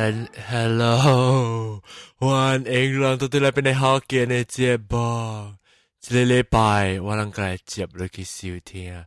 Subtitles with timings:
[0.00, 1.82] Hello，
[2.18, 5.54] 欢迎来到对嚟边你好见嘅节目。
[6.00, 9.04] 这个礼拜我能嚟接你去收听，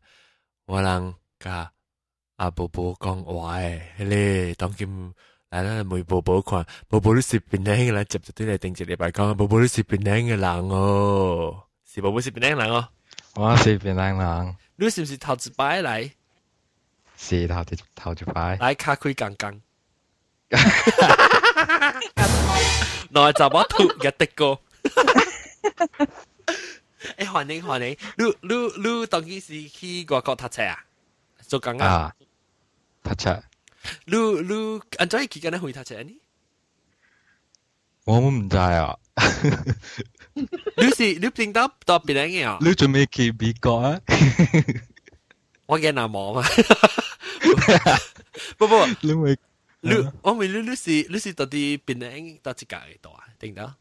[0.67, 1.71] 我能甲
[2.35, 5.11] 阿宝宝讲话诶，你当今
[5.49, 12.87] 嚟啦，每宝宝看，宝宝都是边靓嘅人，接咗对嚟定一礼拜讲，宝宝都是边靓嘅人哦，是宝宝是边靓人哦。
[13.33, 16.11] 我是边靓人，你是唔是头一摆嚟？
[17.17, 18.55] 是头一头一摆。
[18.57, 19.59] 来卡开刚刚。
[23.11, 24.59] 内就我吐嘅的歌。
[27.17, 28.55] 诶，欢迎欢迎，你你
[28.89, 30.83] 你当时是去外国读册啊？
[31.47, 31.87] 做工啊？
[31.87, 32.13] 啊，
[33.03, 33.41] 读册。
[34.05, 36.11] 你你安怎期间咧去读册呢？
[38.05, 38.97] 我唔知啊。
[40.77, 42.57] 你是你听到到边样嘅啊？
[42.61, 44.01] 你准备去美国啊？
[45.65, 46.43] 我嘅南冇嘛。
[48.57, 49.37] 不不，你咪
[49.83, 53.23] 你我问你你是你是到底边样到一家嘅度啊？
[53.39, 53.73] 听到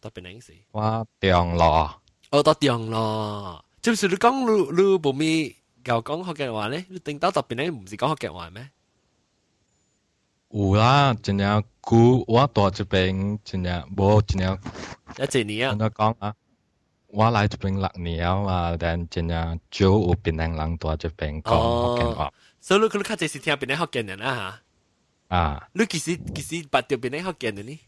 [0.00, 0.52] 到边样是？
[0.72, 2.00] 我中咯。
[2.30, 6.84] 我到中咯，即系你讲你你冇咩又讲福建话咧？
[6.90, 8.68] 你听到特别咧唔是讲福建话咩？
[10.50, 14.58] 有啦，真正古我到这边真正冇真正。
[15.18, 15.76] 一几年啊？
[15.78, 16.34] 我讲啊，
[17.06, 22.32] 我嚟这边六年啊，但真正少有边人人到这边讲福建话。
[22.60, 24.60] 所以你你较济是听边啲福建人啦吓。
[25.28, 25.68] 啊。
[25.72, 27.80] 你其实其实捌到边啲福建人呢？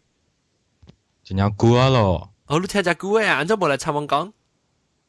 [1.22, 2.32] 真正久啊咯。
[2.46, 3.34] 哦，你听只久诶啊？
[3.38, 4.32] 安怎无来参问讲？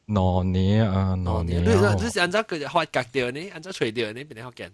[0.06, 1.62] 两年啊，两年。
[1.62, 3.50] 你你是安怎佢发觉到呢？
[3.50, 4.24] 安怎找到呢？
[4.24, 4.72] 边啲福建？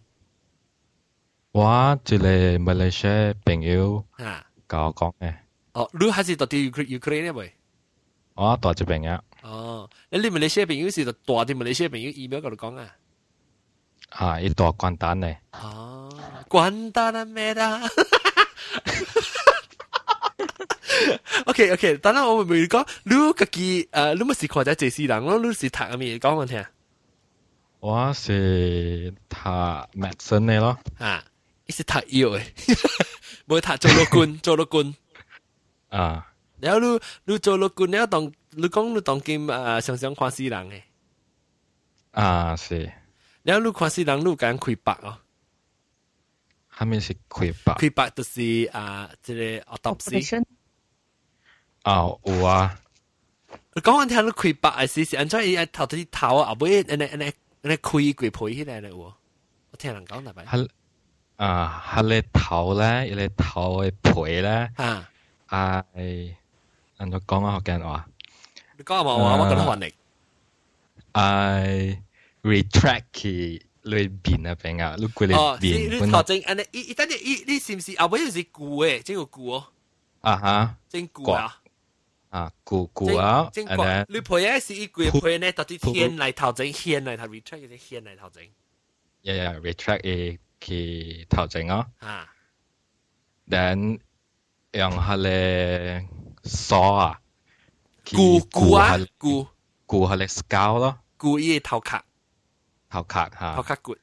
[1.52, 2.26] 我一个
[2.58, 5.34] 马来西亚朋友啊，教我讲嘅。
[5.72, 7.52] 哦，你还是到啲 Ukraine 未？
[8.34, 9.22] 我到这边啊。
[9.42, 12.96] 哦，你马来西亚朋友是大啲马来西亚朋友 email 嗰度讲啊？
[14.10, 15.34] 啊，一大关单呢。
[15.52, 16.08] 哦，
[16.48, 17.80] 关单啊咩啦？
[21.46, 26.64] OK OK，等下我咪讲，你自己诶，你咪是看在这世人，我你是读咩讲我听？
[27.80, 29.36] 我是读
[29.98, 30.78] medicine 嘅咯。
[30.98, 31.22] 啊，
[31.66, 32.42] 你是读药嘅，
[33.46, 34.94] 冇读做老官，做老官。
[35.90, 36.30] 啊。
[36.60, 40.80] 然后你你做老官，你当你讲你当今诶常常看死人嘅。
[42.12, 42.90] 啊，是。
[43.48, 45.18] 然后你看死人，你敢开白哦？
[46.76, 47.74] 系咪是开白？
[47.74, 48.40] 开白就是
[48.72, 50.44] 啊，即个 autopsy。
[51.82, 52.80] 啊，有啊。
[53.74, 57.24] 你讲我听你开白系是是，按照伊头啲头啊，后尾安尼安尼
[57.62, 59.14] 安尼开鬼皮起来了喎。
[59.70, 60.44] 我听人讲大概。
[60.44, 60.68] 系
[61.36, 64.70] 啊，系你头咧，你头嘅皮咧。
[64.76, 65.08] 啊。
[65.48, 66.34] 系，
[66.98, 68.06] 按照讲啊，学紧话。
[68.76, 69.94] 你讲嘛话，我觉得还力。
[71.12, 71.98] 系
[72.42, 76.04] retract 佢里边啊边啊，你佢里边。
[76.06, 79.02] 你头前安尼，伊伊等阵，伊你是唔是后尾就是固诶？
[79.02, 79.66] 真个固哦。
[80.20, 80.76] 啊哈。
[80.88, 81.60] 真固啊。
[82.30, 83.84] 啊，固固啊，正固。
[84.08, 88.50] 你皮咧是一攰皮咧，到啲牵嚟头前，牵嚟头 retract 嘅牵嚟头前。
[89.22, 91.86] 呀呀，retract 嘅佢头前哦。
[92.00, 92.28] 啊。
[93.48, 94.00] then
[94.72, 96.08] 用下咧
[96.44, 97.20] 梳啊，
[98.10, 99.46] 固固啊，固
[99.86, 100.98] 固下咧 scalp 咯。
[101.16, 102.00] 固伊头壳。
[102.90, 103.54] 头壳吓。
[103.56, 103.96] 头壳骨。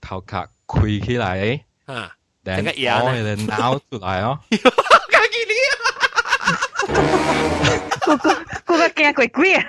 [0.00, 1.64] 头壳开起来。
[1.86, 2.16] 啊。
[2.44, 4.40] then 攞你嘅脑出来哦。
[8.00, 9.64] 嗰个嗰个惊鬼鬼啊！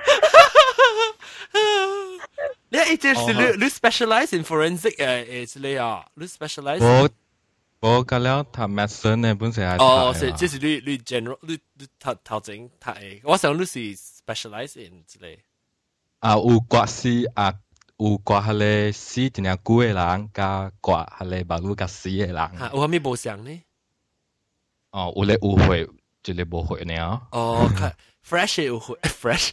[2.70, 6.80] 你一直是你你 specialize in forensic 诶诶你啊，你 specialize。
[6.82, 7.10] 我
[7.82, 9.84] 我隔了读 medicine 呢本身系。
[9.84, 13.80] 哦，是即是你你 general 你你头头前读诶，我想你是
[14.26, 15.40] specialize in 之类。
[16.20, 17.54] 啊，有刮丝啊，
[17.99, 22.37] 有掛下咧死定啊久嘅人，甲掛下咧目睭甲死嘅人。
[22.37, 23.63] 啊，有啥物無相呢？
[24.91, 25.89] 哦，有咧有會，
[26.25, 27.21] 一咧無會呢。
[27.33, 27.69] 哦
[28.27, 29.51] ，fresh 有會，fresh。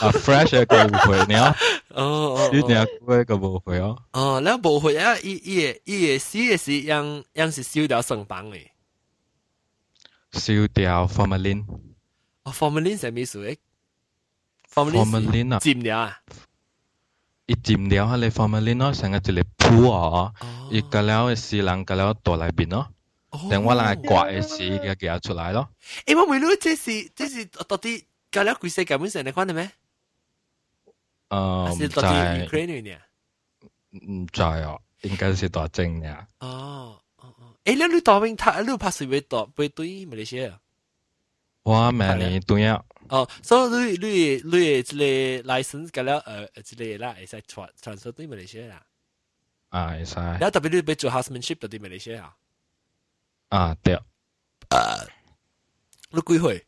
[0.00, 1.54] 啊，fresh 個無會呢？
[1.90, 4.02] 哦，死定啊久嘅個無會哦。
[4.12, 8.66] 哦，那無會啊，伊伊伊死嘅是樣樣是燒掉腎棒嘅。
[10.32, 11.64] 燒掉 formalin。
[12.42, 13.58] 哦，formalin 係咩水
[14.72, 16.18] ？formalin 啊，浸了啊。
[17.47, 20.33] 一浸了，佢哋 formalin 咯，成日就嚟铺啊！
[20.69, 22.87] 一个了嘅死人，个了倒嚟边咯。
[23.49, 25.69] 等我嚟刮嘅事嘅嘅出来咯。
[26.05, 29.71] 诶，我未รู้这是这是到底隔了几世根本上你看到咩？
[31.29, 32.09] 诶，是到底
[32.47, 32.97] Ukraine 呢？
[33.91, 36.13] 唔知啊，应该是大正嘅。
[36.39, 40.53] 哦哦哦，诶，你你当兵他你拍摄会到会对马来西亚？
[41.63, 42.83] 我明年对啊。
[43.08, 48.86] 哦，所以你你你这类 license 搞了呃这类啦，会使 trans 马来西亚啦。
[49.68, 50.22] 啊，会。
[50.22, 52.34] 然后 W 你俾做 housemanship 到马来西亚。
[53.48, 53.94] 啊，对。
[54.70, 55.06] 呃，
[56.10, 56.66] 你几岁？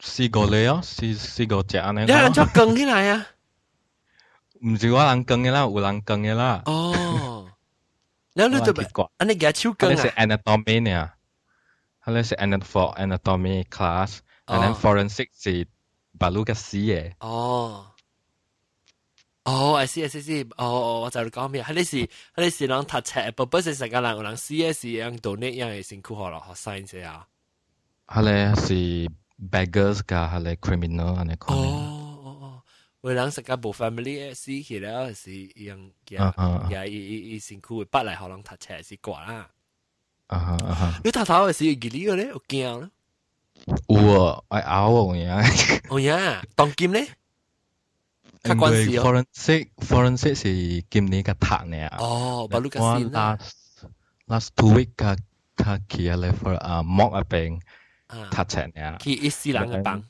[0.00, 2.04] 四个你哦，四四个只呢？
[2.04, 3.26] 你人做更起来啊？
[4.64, 6.62] 唔是我人更嘅啦，有人更嘅啦。
[6.66, 7.48] 哦，
[8.34, 8.86] 然后你做咩？
[9.18, 10.02] 安尼嘅手更啊？
[10.02, 11.10] 系 anatomy 呢？
[12.04, 15.66] 系是 anat for anatomy class，and then forensic 是
[16.18, 17.12] baru 嘅 C 嘅。
[17.20, 17.86] 哦。
[19.44, 21.62] 哦，I see I see see，哦哦，我就讲咩？
[21.62, 27.26] 系你是系你是人读册，不不是成个人有人 C S 样 donate 样嘅辛苦学咯，学 science 啊。
[28.06, 29.10] 系咧是
[29.50, 31.54] beggars 噶，系咧 criminal 安尼讲。
[31.54, 32.62] 哦。
[33.02, 39.48] 为人食个无 family 死去了是样嘅，也伊伊辛苦捌来互人读册是挂啦。
[40.26, 41.00] 啊哈啊哈！
[41.04, 42.90] 你头头系是吉利嘅咧，有惊咧？
[43.86, 45.40] 有啊，爱咬我呀！
[45.88, 47.06] 哦呀，当金咧？
[48.42, 49.04] 较关事哦。
[49.04, 51.86] forensic forensic 是今年嘅读呢。
[51.98, 53.38] 哦，巴鲁嘅先啦。
[54.26, 55.16] last two week 嘅
[55.56, 57.60] 嘅去啊咧 for 啊 mock 啊病
[58.29, 60.03] 塔城呀，去伊斯兰嘅邦。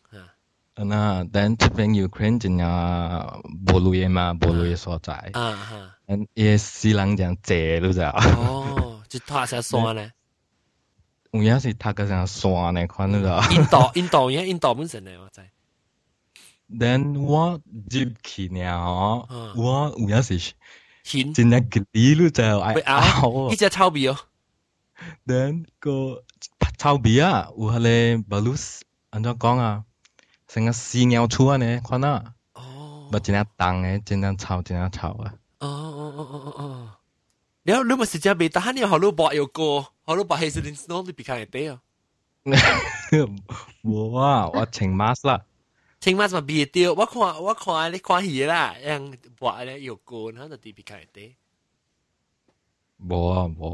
[0.76, 5.14] 那但这边 Ukraine 真啊，无路嘢嘛，无路嘢所在。
[5.34, 8.10] 啊啊，嗯，伊斯兰讲借路咋？
[8.38, 10.12] 哦，就塔城山咧。
[11.32, 13.50] 有影是塔个像山咧，款路咋？
[13.52, 15.42] 印度印度嘢，印度本身咧，我知。
[16.80, 17.60] 但我
[17.92, 20.54] 入去呢吼，我有影是。
[21.12, 24.16] หินจินนักกลีรู้จักไอ้อ้าวอีจะเท่าเบียว
[25.28, 25.52] เดิน
[25.84, 25.96] ก็
[26.82, 27.48] 操逼啊！
[27.56, 28.82] 有迄个 balloons
[29.12, 29.84] 安怎讲啊？
[30.48, 32.34] 成个死鸟厝安尼看啊！
[32.56, 35.32] 哦，不真正重诶，真正臭，真正臭啊！
[35.60, 36.64] 哦哦哦哦哦哦！
[37.66, 39.60] แล้วรู้มาสิจะมีตาเนี่ยฮอลลูบอยโก
[40.08, 41.64] ฮอลลูบอยเฮซิลินสโนนี่ปีกันเตะ
[43.92, 45.38] ว้าวว่าเชิงมาสละ
[46.02, 49.02] เชิงมาสมาบีเตียวว่าควาว่าควาเลยควาหีละยัง
[49.42, 51.26] บอยเลยโยโกนะแต่ตีปีกันเตะ
[53.10, 53.20] บ่
[53.60, 53.70] บ่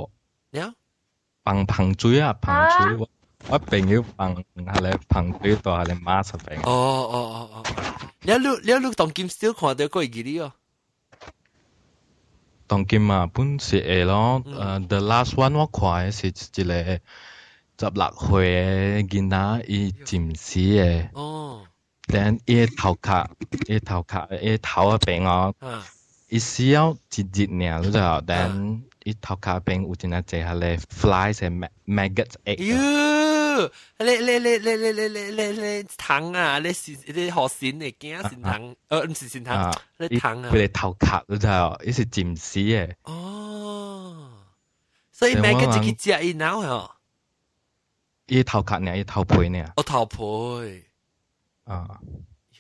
[0.54, 0.70] แล้ว
[1.47, 3.09] 碰碰嘴啊碰嘴，我
[3.49, 6.59] 我朋友碰系咧碰嘴度系咧 mask 病。
[6.63, 7.63] 哦哦哦哦。
[8.23, 10.53] 你你你你当今 still 看到嗰个嘢哦。
[12.69, 16.73] 当今啊，本是会咯，诶，the last one 我看嘅是一个
[17.79, 21.09] 十六岁嘅囡仔，伊浸死嘅。
[21.15, 21.65] 哦。
[22.07, 23.27] 但伊头壳，
[23.69, 25.55] 伊头壳，伊头啊病哦，
[26.29, 28.23] 伊死了一日尔，你知道？
[28.25, 32.57] 但 伊头壳病有真系济下咧 flies 系 maggots egg。
[32.59, 36.59] 哟，你你你你你你你你你糖啊！
[36.59, 40.51] 你是你学线嚟惊线糖，呃唔是线糖，你糖啊！
[40.53, 41.79] 佢哋头壳你知道？
[41.85, 42.95] 伊是浸死嘅。
[43.03, 44.31] 哦，
[45.13, 46.91] 所以 maggot 就去食伊脑哦。
[48.27, 48.97] 伊头壳呢？
[48.97, 49.73] 伊头皮呢？
[49.77, 50.85] 哦，头皮。
[51.65, 52.01] 啊，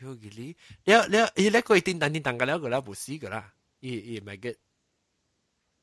[0.00, 4.20] 有嘅你，你你你咧佢叮当叮当嘅了个啦，冇死嘅啦，伊伊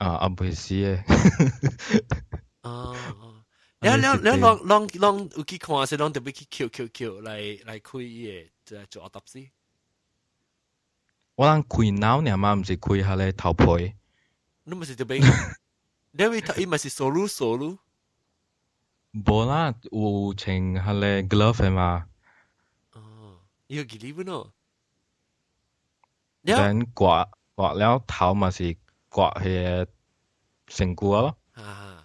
[0.03, 0.89] อ่าอำเภอเสีย
[2.67, 2.75] อ๋อ
[3.83, 7.37] แล้วแล้วแล้วลองลองลองอุกิคอนสิลองเดี๋ยวไปคิวคิวคิวไล่
[7.67, 8.37] ไล่คุยเย่
[8.67, 9.43] จะจะออตับสิ
[11.39, 13.83] ว่าลังคุยน้าวเนี่ยมันไม่ใช่คุยฮะเลยทาวพอย
[14.69, 15.13] นั่นไม่ใช่จะไป
[16.17, 17.71] เดี๋ยวไปอีมันใช่โซลูโซลู
[19.27, 19.63] บอล่า
[19.95, 20.05] อู
[20.39, 21.91] เชงฮะเลย glove มา
[22.95, 23.03] อ๋อ
[23.75, 24.33] ยูกิลิบุโน
[26.45, 26.59] แล้ว
[27.01, 27.17] กว่า
[27.57, 28.69] กว่าแล้วเท้ามันใช่
[29.15, 29.87] 割迄个
[30.67, 31.37] 成果咯。
[31.53, 32.05] 啊，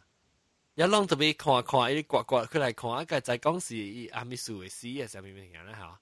[0.75, 5.99] 一浪特别看看，伊割割起来看，啊，个在讲是伊阿米苏的死啊，啥物物件咧吓？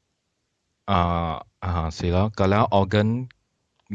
[0.94, 3.30] 啊啊，是咯，个了 organ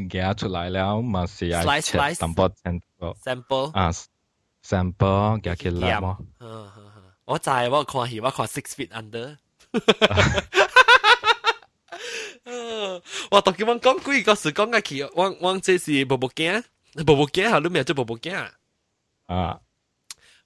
[0.08, 3.92] 夹出来了，嘛是爱切淡薄 sample sample 啊
[4.64, 6.16] sample 夹起来嘛。
[7.26, 9.36] 我知我看戏，我看 six feet under。
[13.30, 16.64] 我同佢講講鬼個事講嘅，我我這是冇冇驚。
[16.94, 17.84] ボボキャル咩？
[17.84, 18.50] 做ボボキャ
[19.26, 19.60] 啊！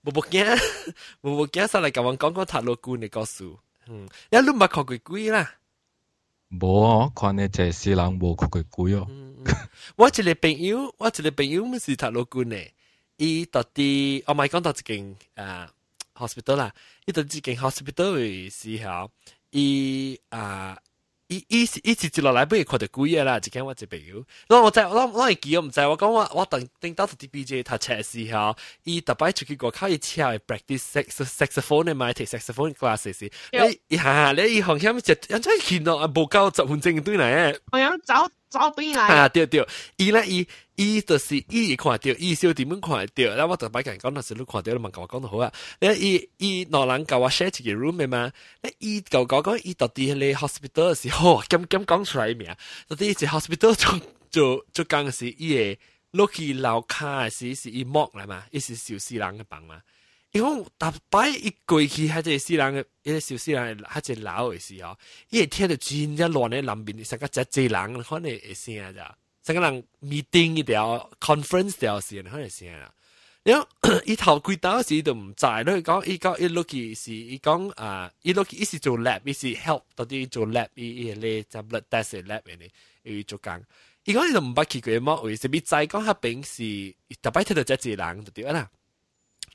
[0.04, 0.56] ボボキャ
[1.20, 3.44] ボボキャ上来甲阮讲讲塔罗姑的故事。
[3.88, 5.54] 嗯，你你捌看过鬼啦？
[6.50, 9.08] 无哦，看你这世人无看过鬼哦。
[9.96, 12.56] 我一个朋友，我一个朋友毋是塔罗姑呢，
[13.16, 15.72] 伊到底我咪讲到一间啊
[16.14, 16.72] hospital 啦，
[17.06, 19.10] 伊到一间 hospital 是吼，
[19.50, 20.78] 伊啊。
[21.28, 28.54] 一一次一次接落来不如扩到贵啦就给我这边有那我在我那我也我不在我讲我我等等到 dbg 他测试一下
[28.84, 38.30] 一打败出去国考一次后 break this sex saxophone，in my tex saxophone glasses 你一你一行全部就让他一起啊不够十分钟对东西我要走。
[38.48, 45.52] 走对来啊，对对，伊咧伊伊著是伊会看着伊小弟们看着，那我特别讲讲那时你看着了嘛，甲我讲得好啊。
[45.80, 52.54] 那伊伊老人甲我 share 一个 room 诶嘛，那伊甲我讲讲伊到底咧 hospital 时候，咁咁讲出来名，
[52.88, 54.00] 到底是 hospital 就
[54.30, 55.78] 就就讲是伊诶，
[56.12, 59.80] 落去楼骹诶，是是伊摸来嘛，伊是小四郎诶房嘛。
[60.35, 64.97] 伊讲特摆一过去，喺只四人嘅，一个小四人喺只楼嘅时候，
[65.29, 69.17] 伊系听到真正乱嘅南边，成个只只人可能会声咋。
[69.43, 72.93] 成个人 meeting 一条 conference 条时，可能先啦。
[73.43, 73.67] 然后
[74.05, 82.69] 伊头几道时都唔知，咧讲伊讲伊 look 是伊讲啊，伊 look 伊是做 lab，伊是 help 到啲做 lab，伊伊咧就 blood test lab 嘅咧，
[83.03, 83.51] 伊做工。
[84.05, 88.69] 伊讲伊就唔捌去过乜位，是咪知讲佢平时特别睇到只只人就对啦。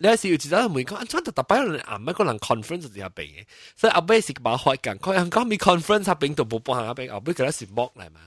[0.01, 8.21] 你有时有时就问讲，安怎特特别人暗捌个人 conference 就系平嘅，所以后尾是把开讲，佢讲咪 conference 下平都冇帮下平，后尾佢咧是剥嚟嘛。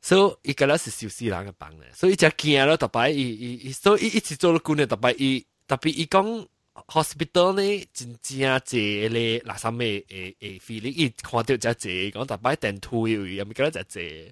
[0.00, 6.46] 所以伊个咧是小四人嘅帮咧，所以只惊咯，特别伊伊伊，所以伊一直做咗官咧，特别伊特别伊讲
[6.86, 14.30] hospital 呢，真正济咧，嗱啥咩诶诶 feeling，伊看到只济，讲特别电推位，又咪觉得只济，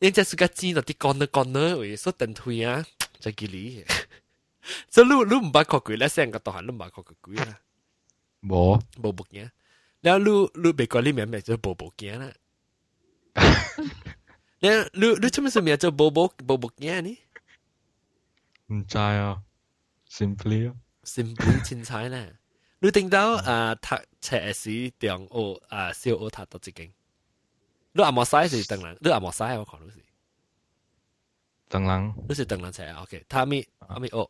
[0.00, 2.84] 因只是个钱就啲讲得讲得位，所以电推啊，
[3.18, 3.84] 就吉利。
[4.90, 7.60] 所以你你唔捌看过咧，成个大汉你唔捌看过啊？
[8.42, 9.50] 冇冇目镜，
[10.00, 10.30] 然后你
[10.62, 12.32] 你别讲你明明就冇目镜啦。
[14.60, 17.18] 你你你做咩事名做宝宝宝宝镜呢？
[18.66, 19.42] 唔知啊，
[20.08, 22.36] simply 啊，simply 凊彩咧。
[22.80, 26.92] 你听到啊，读册时中学啊，小学读到一间。
[27.92, 30.04] 你阿莫西是邓人，你阿莫西我看到是。
[31.70, 33.02] 邓人，你是邓人册啊？
[33.02, 34.28] OK，他咪阿咪学，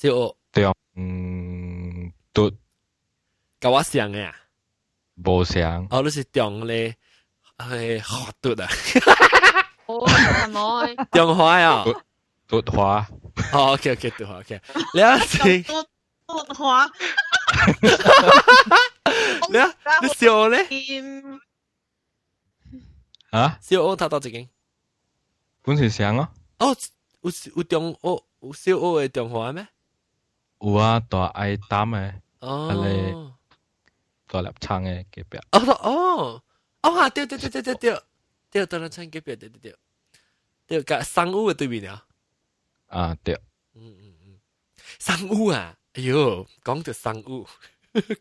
[0.00, 2.50] 小学对，嗯，读，
[3.60, 4.34] 跟我像嘅啊？
[5.24, 5.86] 无像。
[5.90, 6.96] 哦，你是中咧。
[7.58, 8.68] 系学读啊！
[9.86, 11.04] 我系咪？
[11.12, 11.84] 中华啊！
[12.46, 13.08] 读华。
[13.52, 14.60] 哦，OK OK，读华 OK。
[14.92, 15.82] 你啊，你读
[16.26, 16.86] 读华。
[19.50, 20.66] 你啊，你笑咧？
[23.30, 23.58] 啊？
[23.62, 24.48] 笑我睇到一间。
[25.62, 26.30] 本是像啊。
[26.58, 26.76] 哦，
[27.22, 27.98] 有有中学
[28.40, 29.66] 有小学嘅中华咩？
[30.60, 32.20] 有啊，大爱担嘅。
[32.40, 33.32] 哦。
[34.28, 35.38] 大立仓嘅隔壁。
[35.52, 36.42] 哦哦。
[36.82, 38.00] 哦，对对对对对对，
[38.50, 39.76] 对，当然唱隔壁，对对对，
[40.66, 42.06] 对，个商务嘅对面啊。
[42.88, 43.34] 啊，对。
[43.74, 44.40] 嗯嗯嗯，
[44.98, 47.46] 商务啊，哎呦，讲到商务，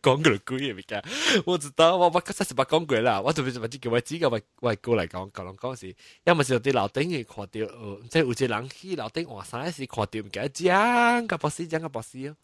[0.01, 1.03] 讲过鬼嘅物件，
[1.45, 12.35] 我知道，我我实实把讲过啦，我特别系把啲叫我指个外外国嚟讲，讲讲时，要么就啲楼顶嘅看到，呃，即系有只人去楼顶换衫时看到唔记得讲个博士，讲个博士哦。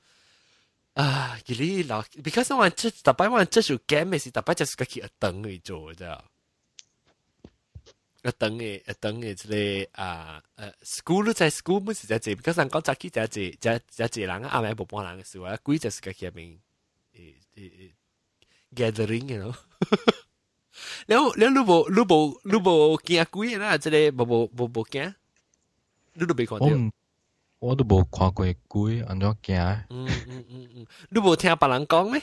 [0.96, 6.20] 啊，佢哋老，because 我即特别我即首 game 是特别就是个去一等去做啫，
[8.24, 16.60] 一等嘅一等嘅即个啊诶 school 在 school 唔是在做，because 人讲早起在做，在在做人啊，阿妹冇帮人嘅事啊，鬼就是个去面
[17.17, 17.95] 诶诶
[18.75, 19.59] gathering，然后，
[21.07, 25.15] 然后然后你无你无你无惊鬼啊，这个无无无无惊，
[26.15, 26.67] 你都没看到。
[27.59, 29.57] 我都无看过鬼，安怎惊？
[29.89, 32.21] 嗯嗯嗯嗯，你无听别人讲咩？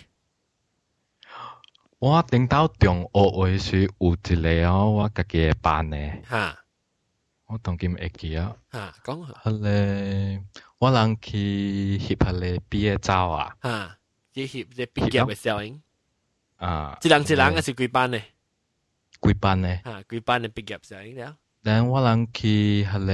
[1.98, 6.22] 我顶到中学诶时有一个哦，我家己诶班诶。
[6.28, 6.60] 哈，
[7.48, 8.56] 我当今会记啊。
[8.70, 9.52] 哈，好。
[10.78, 13.56] 我人去学校里毕业照啊。
[13.62, 13.98] 哈。
[14.33, 15.83] 即翕即毕业嘅摄影。
[16.57, 16.99] 啊！
[17.03, 18.21] 一人一人还是几班呢？
[19.23, 19.79] 几班呢？
[19.85, 21.37] 吓，几班嘅毕业摄影了。
[21.63, 23.07] 但我人去迄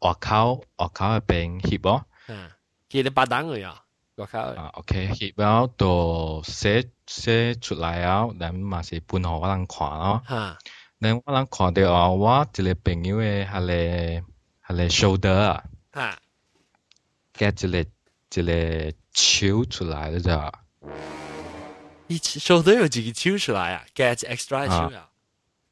[0.00, 2.04] 个外口外口嗰边翕哦。
[2.28, 2.50] 嗯，
[2.90, 3.82] 去你巴档嘅呀，
[4.16, 4.38] 外口。
[4.38, 10.22] 啊，OK，翕了就写写出来啊，但嘛是分互我人看咯。
[10.28, 10.58] 吓，
[11.00, 16.18] 但我人看到啊，我一个朋友嘅迄个迄个 shoulder 啊，吓，
[17.34, 17.90] 夹一个
[18.34, 20.52] 一个手出来了咋？
[22.06, 23.84] 你 shoulder 有几个手出来啊？
[23.94, 25.08] 夹 extra 手啊？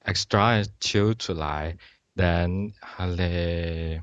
[0.04, 1.76] extra 手出来。
[2.14, 4.00] then 系你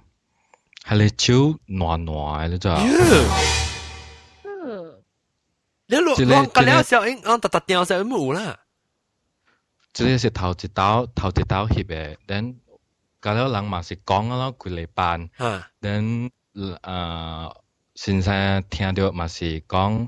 [0.83, 2.83] 系你超暖暖嘅咋？
[5.91, 8.59] 你落落个了小影，我特特掉小影冇啦。
[9.93, 12.55] 即系是头一刀头一刀翕嘅，then
[13.19, 15.29] 隔了人嘛是讲咯，佢嚟办，
[15.81, 17.55] then 诶
[17.95, 20.07] 先生听到嘛是讲，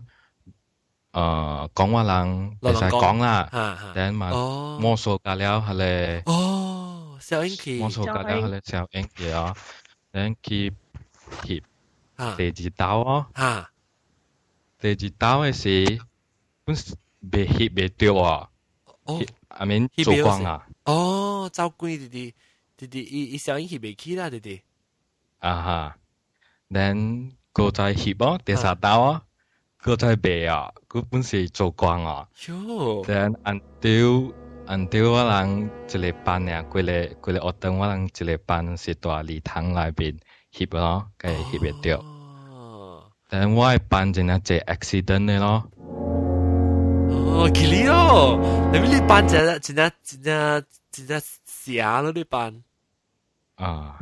[1.11, 4.29] 诶讲话人会使讲啦，等嘛
[4.79, 9.53] 魔术隔了系咧，哦，小英奇，魔术隔了系咧小英奇啊，
[10.11, 10.71] 等佢
[11.43, 11.61] 翕
[12.37, 13.25] 第二刀哦，
[14.79, 16.01] 第二刀嘅是
[16.63, 16.75] 本
[17.31, 18.49] 未翕未掉啊，
[19.49, 22.33] I mean 做光啊，哦，照鬼弟弟
[22.77, 24.61] 弟弟，伊伊小英翕未起啦弟弟，
[25.39, 25.97] 啊哈，
[26.69, 29.21] then 个在翕哦，第三刀啊，
[29.77, 32.27] 个在背啊，佢本是做光啊。
[32.35, 34.33] Then until
[34.67, 40.17] until 我人一个班呀，过嚟过嚟学堂我人一个班是大礼堂内边
[40.53, 42.03] 翕咯，佢翕唔掉。
[43.29, 45.63] Then 我系班真系只 accident 嘅咯。
[47.09, 48.37] 哦，奇哩哦，
[48.73, 52.63] 你咪你班真系真系真系真系写咯，你班。
[53.55, 53.99] 啊。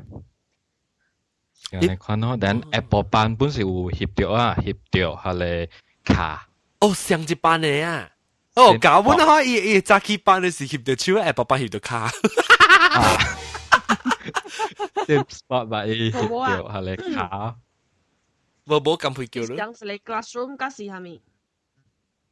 [1.81, 5.69] 你看咯，但 Apple 班本是有翕着啊，翕着系咧
[6.03, 6.47] 卡。
[6.79, 8.09] 哦，上一班嘅啊。
[8.55, 12.09] 哦，搞本可以，伊早起班嘅时翕着手，Apple 班翕着卡。
[15.05, 17.55] Same spot 吧，伊翕着系咧卡。
[18.65, 19.55] 冇冇咁会叫咯。
[19.57, 21.21] 上是你 classroom 嗰时系咪？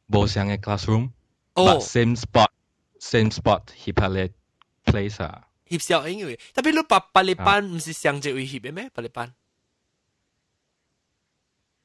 [0.08, 1.10] 冇上嘅 classroom，
[1.54, 4.30] 哦，same spot，same spot 翕系咧
[4.84, 5.44] place 啊。
[5.68, 8.90] 翕小英嘅，特别你八八哩班唔是上只位翕嘅咩？
[8.94, 9.34] 八哩班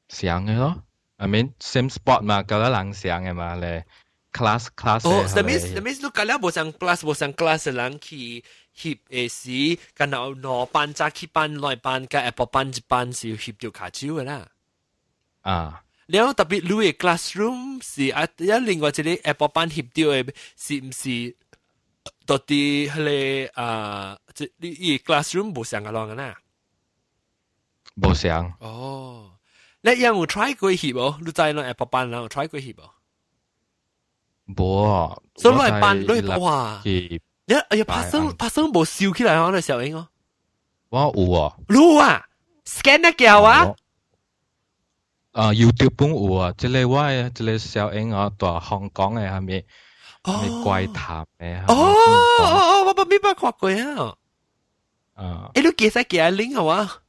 [0.08, 0.82] 上嘅咯，
[1.16, 3.86] I mean same spot 嘛，够得人上嘅嘛咧，
[4.32, 8.44] class class 哦，that means that means 你隔了无上 class 无上 class 嘅人去
[8.76, 14.48] 翕嘅时，然后两班早起班、内班加 Apple 班一班是翕到卡手嘅啦。
[15.42, 15.80] 啊。
[16.06, 21.36] 然后特别你嘅 classroom 是啊，有另外一个 Apple 班翕到嘅，是唔是？
[22.26, 26.34] 到底迄个啊，即你伊 classroom 无上个浪啊？
[27.96, 28.52] 无上。
[28.60, 29.32] 哦，
[29.82, 31.18] 你有冇 try 过翕无？
[31.20, 32.90] 你知喏 Apple 班有 try 过翕无？
[34.56, 35.22] 无。
[35.36, 36.80] 所以来班来哇！
[36.84, 40.08] 你哎呀，拍生拍生无笑起来哦，那小英哦。
[40.88, 41.56] 我有啊。
[41.68, 42.26] 有啊，
[42.64, 43.74] scan 得叫啊。
[45.32, 49.64] 啊，YouTube 本有啊，即个我诶，即个小英啊，在香港诶系
[50.24, 50.48] 咪？
[50.48, 51.64] 咩怪谈嘅？
[51.68, 51.94] 哦
[52.40, 54.16] 哦，我冇明白看过啊。
[55.14, 57.02] 啊，诶，你记晒几啊 link 好啊？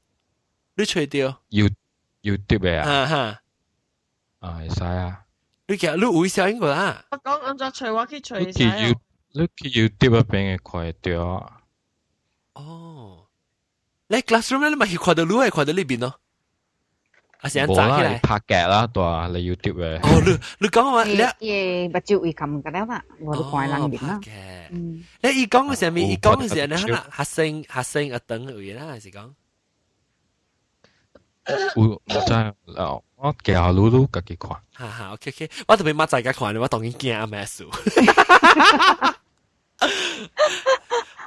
[0.75, 1.69] 你除掉 You
[2.21, 3.05] YouTube 嘅啊？
[3.07, 3.39] 哈，
[4.39, 5.21] 啊，会使啊。
[5.67, 7.05] 你其实你会上个啦。
[7.09, 8.41] 我讲按照除我去除晒。
[8.41, 8.95] 你去 You
[9.31, 11.61] 你去 YouTube 边嘅看掉。
[12.53, 13.27] 哦，
[14.07, 16.19] 你 classroom 你咪去看到你系看到呢边咯。
[17.41, 19.97] 啊，成日炸起来拍剧啦，对啊，你 YouTube 嘅。
[20.01, 24.19] 哦，你你讲话你嘢目睭会冚㗎啦，我都看人面啦。
[24.71, 29.31] 嗯，你伊讲嘅时候咪伊讲嘅时候，你可能学生学生一等位啦，还是讲？
[31.75, 32.53] 我我真系
[33.17, 34.49] 我记下路路自己看。
[34.73, 37.69] 哈哈，OK OK，我特别乜在家看，我当然惊阿咩数。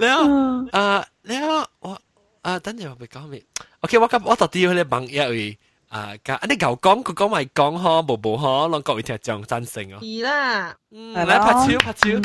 [0.00, 2.00] 然后啊，然后我
[2.42, 3.44] 啊，等阵我咪讲咩？
[3.81, 5.59] OK，我今我到底去咧网页位。
[5.92, 9.98] 啊，噶，你旧讲佢讲咪讲呵，无无呵，让各位听众赞成哦。
[10.02, 12.18] 系啦，嗯，来拍手拍手。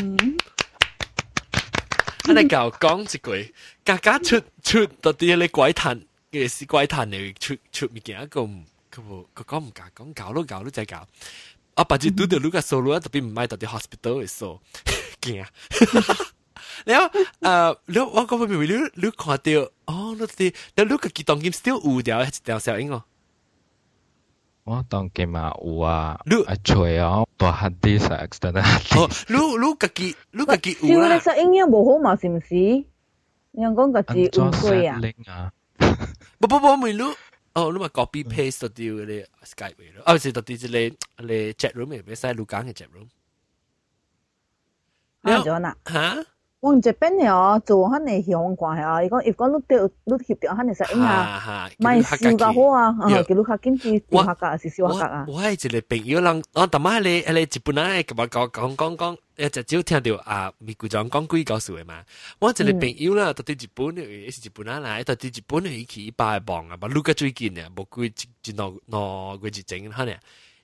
[2.24, 3.54] 啊，你旧讲一句，
[3.84, 11.06] 家家出出到啲你鬼谈嘅是鬼谈嚟出出物件，个唔佢无佢讲唔搞，讲搞都搞都再搞。
[11.74, 14.60] 啊，把住拄到你个数路，特别唔系到啲 hospital 嘅数，
[15.22, 15.46] 惊。
[16.84, 17.06] 然后
[17.40, 23.02] 诶，你我讲明明你你看到，哦，你啲你你个机动剑 still 有条一条小影哦。
[24.68, 28.58] 我当嘅嘛有啊，啊吹啊，大黑啲实 extend
[28.96, 31.18] 哦，你你自己你自己有啦。
[31.18, 32.54] 笑你实应该冇好嘛，是唔是？
[32.54, 35.52] 你讲个字误会啊？
[36.38, 37.02] 不不不，咪你
[37.52, 43.08] 哦，你咪 copy paste 到啲嗰啲 Skype 咯，啊，是到啲即系你 chat room 咪使录紧嘅 chat room。
[45.22, 45.76] 你咗啦？
[45.86, 46.24] 吓？
[46.60, 49.02] 我唔这边哦，做肯定向挂啊！
[49.02, 52.96] 如果如果你掉你翕掉肯定实应啊，咪笑㗎好啊！
[53.02, 55.24] 啊，叫你较紧啲笑下格是笑下格啊！
[55.28, 62.02] 我系一个朋友人，我特晚你你日本人咁讲讲讲讲，诶就只听到啊，咪古长讲鬼故事嘅嘛。
[62.38, 70.14] 我一个朋友啦，到啲日本嘅，是日本人嚟，到啲日本嘅去一百磅啊，把录个最近啊，冇几一两两个月整下呢。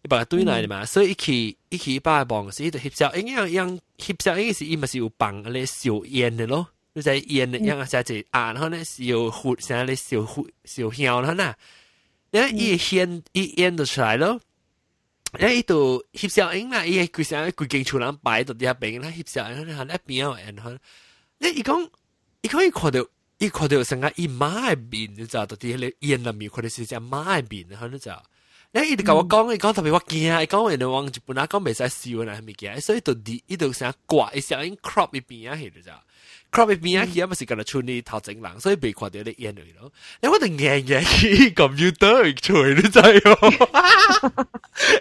[0.05, 11.55] 一百对来的嘛，所以一起一起一百磅是一个翕小影样样翕小影是伊嘛是有放咧烧烟的咯，你在烟的样下就啊，然后呢是有火，现在咧烧火烧香啦呐，
[12.31, 14.41] 然后伊烟伊烟就出来咯，
[15.39, 20.71] 然后伊就翕小影啦，伊规成规间厝人摆到底下边啦，翕小影然后咧边啊，然后
[21.37, 21.91] 你伊讲
[22.41, 28.23] 伊讲伊看到伊看到成个伊妈嘅面，你知道到底迄个烟入面看到是只妈嘅面，然后你知道。
[28.75, 35.91] 你伊直甲我讲，伊讲特别我惊，伊讲人哋往日本啊讲袂使笑嗱物件，所以就啲伊就成挂，伊成因 crop 伊边啊去就。
[36.53, 39.91] crop 伊边啊去啊，咪是干那出你头整人，所以被看到你演嚟咯。
[40.21, 43.39] 你我哋硬硬去 computer 吹你知哦。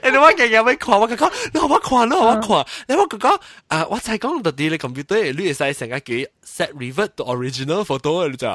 [0.04, 6.14] 你我硬硬要看，我讲你我看，你我看，你我讲啊，我才讲到啲你 computer，你会使成个叫
[6.46, 8.46] set revert to original photo 你知。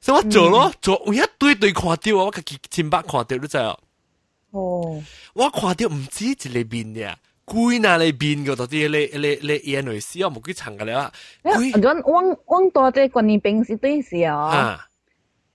[0.00, 3.58] 所以我做咯，做有一堆堆看到，我家己千百看到你知。
[3.58, 3.78] 哦，
[4.52, 7.14] 我看到唔止一个面嘅。
[7.48, 11.10] 贵那里边个到啲你你你演类似我冇几层嘅啦。
[11.42, 14.86] 贵，我我我多只关于平时对时啊，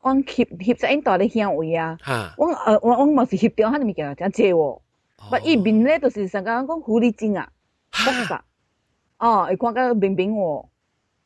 [0.01, 0.23] 我翕
[0.57, 1.97] 翕只影大啲香味啊，
[2.37, 4.79] 我诶我我冇是翕掉，佢哋咪叫真借喎。
[5.29, 7.47] 不依边咧就是成个讲狐狸精啊，
[7.91, 8.39] 得㗎。
[9.19, 10.65] 哦，会看到冰冰喎，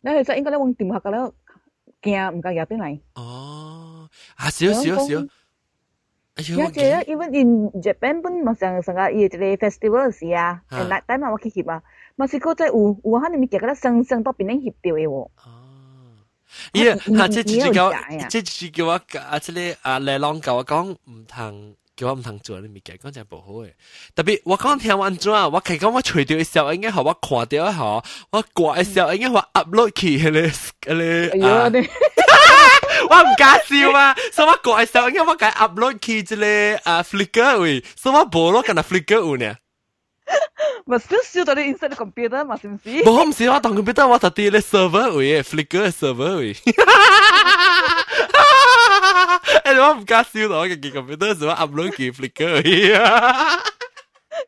[0.02, 1.34] 你其实应该咧往电话嗰度
[2.02, 3.00] 惊唔够入边嚟。
[3.16, 5.26] 哦，啊少少少。
[6.38, 7.50] Ya je, even in
[7.82, 10.62] Japan pun masa sangat ia jadi festival si ya.
[10.70, 11.82] And night time awak kikip ah.
[12.14, 15.34] Masih kau cai u, u han ni kira seng seng pa pineng hip teu ewo.
[16.74, 17.28] 咦，吓！
[17.28, 17.94] 即系叫我，
[18.30, 18.92] 即系叫我
[19.30, 19.38] 啊！
[19.40, 23.72] 即系啊，嚟浪教我讲唔通，叫我唔通做你物件，讲真系唔好嘅。
[24.16, 27.84] 特别我讲听完咗啊，我其实我除掉嘅时候，应该系我看掉一下，
[28.32, 31.70] 我挂嘅时候应该我 upload 去嗰啲嗰啲啊。
[33.12, 34.16] 我唔敢笑啊！
[34.34, 36.36] 所以我过嘅时候，因为我解 upload 去一个
[36.90, 39.56] 啊 Flickr 位，所以我冇咯，跟住 Flickr 有呢。
[40.86, 42.90] 咪少少到你 inside computer 嘛，是唔是？
[43.04, 46.54] 冇唔是我当 computer，我特啲咧 server 位，Flickr server 位。
[46.54, 46.62] 诶，
[49.82, 53.62] 我唔敢笑到我嘅 computer，所以我 upload 去 Flickr 位啊。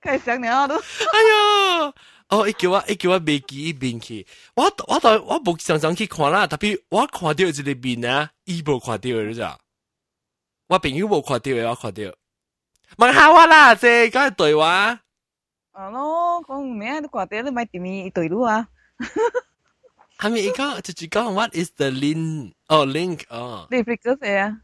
[0.04, 0.76] 计想你啊都。
[0.76, 1.94] 哎呀！
[2.30, 4.26] 哦，伊叫我，伊叫我未记伊面去，
[4.56, 9.58] 我我当我冇常常去看啦，特别我看到一个面啊，伊无看到嘅咋，
[10.68, 12.04] 我朋友无看到嘅，我看到，
[12.98, 15.00] 问下我啦，即系讲对话。
[15.72, 18.68] 啊咯，讲咩都看到，你咪点咪对路啊？
[20.20, 20.40] 系咪？
[20.42, 22.54] 伊讲就是讲 what is the link？
[22.68, 23.68] 哦，link 哦。
[23.72, 24.62] 你 flick 咗啊？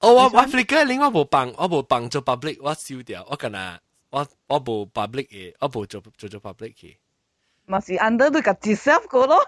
[0.00, 3.80] 哦，我我 flick 嘅 link 我冇放，我冇放做 public，我烧掉，我近啊。
[4.12, 6.96] 我我部 public 嘅，我部做做做 public 嘅。
[7.66, 9.38] 咪是 under 都夹接 self 个咯。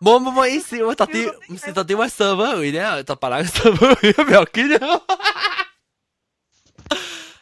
[0.00, 5.02] 冇冇冇意思，我到底唔是到底我 server 位咧，就别人 server 位唔要紧啊。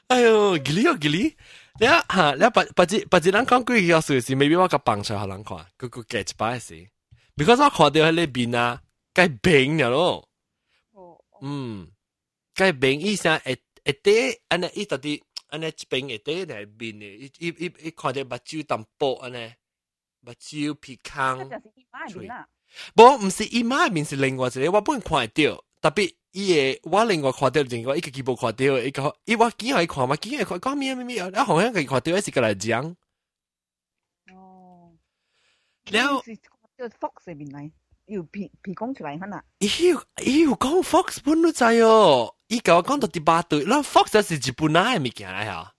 [0.08, 1.34] 哎呦，吉利哦吉利，
[1.80, 6.74] 你啊吓，你把把只把只人讲几个事是，maybe 我个帮出下人看，佢佢 get 把事，
[7.34, 8.82] because 我看到喺呢边啊，
[9.14, 10.28] 该病咗咯。
[11.40, 11.88] 嗯，
[12.54, 15.24] 该病医生诶诶啲，安尼伊到底。
[15.47, 19.53] 安尼一边会底来面诶，伊伊伊伊看着目睭淡薄安尼，
[20.21, 21.37] 目睭鼻腔。
[22.95, 32.95] 无，毋是伊妈诶面是另外一个，我本看会着，特别伊诶，我另外看着另外伊个记无看着，伊个伊我见互伊看嘛，见伊看讲咩咩咩，啊好像伊看着，还是个来讲。
[34.33, 34.93] 哦。
[35.85, 36.21] 了。
[36.77, 37.71] 就 fox 诶面来，
[38.05, 39.43] 又鼻鼻讲出来看啦。
[39.57, 42.36] 伊有伊有讲 fox 本都知哦。
[42.48, 45.72] 伊甲我讲到第八对，那 Fox 是日本哪嘅物件嚟吓？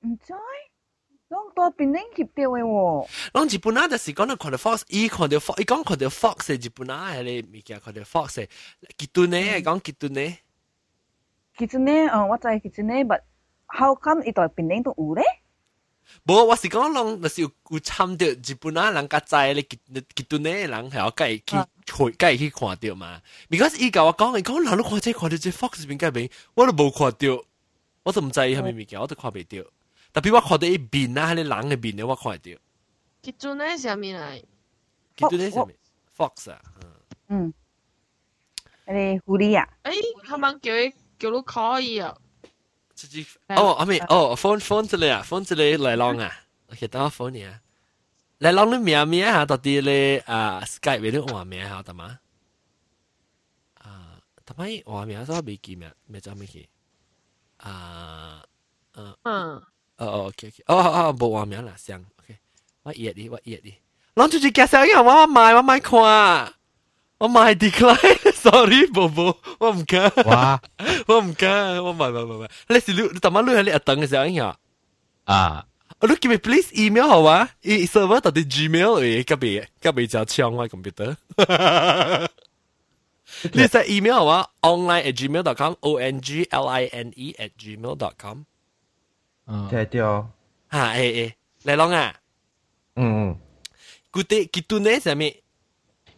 [0.00, 0.32] 唔知，
[1.30, 3.08] 拢多边领翕到嘅喎。
[3.32, 8.48] 拢日本哪就是讲到看到 Fox，伊看到 Fox，伊讲看到 Fox 系日本哪嘅咧物件，看到 Fox 系
[8.98, 10.38] 极端咧，讲极端咧。
[11.56, 13.20] 极端咧，哦，我知极端咧，but
[13.66, 15.24] how come 伊代边领都有咧？
[16.23, 23.21] 无我是讲拢若是有有参着日本啊人家在咧，你吉顿呢人系我介去去介去看着嘛。
[23.49, 27.45] 別過是伊甲我讲，伊讲人都看这看着这 Fox 边个边，我都无看着，
[28.03, 29.65] 我都毋知伊系咪物件，我都看袂着。
[30.11, 32.57] 特别我看着伊面啊，迄个人诶面咧，我看着。
[33.21, 34.39] 吉顿呢啥物来？
[35.15, 35.71] 吉顿呢啥物
[36.17, 36.61] ？Fox 啊，
[37.27, 37.45] 嗯。
[37.45, 37.53] 嗯。
[38.85, 39.69] 诶，狐狸啊！
[39.83, 42.17] 诶、欸，他叫伊叫你可以啊。
[42.99, 46.29] 自己哦，阿咪哦，phone phone 这里啊，phone 这里来浪啊，
[46.67, 47.61] 我写到 phone 你啊，
[48.39, 52.19] 来浪你名名啊，到底咧啊，Skype 俾你换名啊，得嘛？
[53.75, 56.67] 啊，得咪换名，所以未记名，未做未记
[57.57, 58.43] 啊，
[58.95, 59.55] 嗯嗯，
[59.95, 62.37] 哦哦，OK OK，哦哦，冇换名啦，想 OK，
[62.83, 63.73] 我热啲，我热啲，
[64.15, 66.53] 浪出去介绍一下，我买我买看。
[67.18, 70.12] 我买 decline，sorry，宝宝，我唔敢。
[70.26, 70.60] 哇，
[71.06, 74.56] 我唔敢，我唔系唔系唔系，你是你你特晚你喺你一等嘅时候应啊？
[75.24, 75.66] 啊，
[76.00, 81.16] 我都叫你 please email 好啊，e server 到底 gmail 诶，隔壁隔壁就枪我 computer。
[83.52, 88.12] 你使 email 好啊，online at gmail dot com，o n g l i n e at gmail dot
[88.20, 88.44] com。
[89.46, 90.28] 嗯，对对哦。
[90.70, 91.32] 吓诶诶，
[91.64, 92.14] 嚟讲啊。
[92.96, 93.38] 嗯嗯。
[94.12, 94.90] 佢哋佢对呢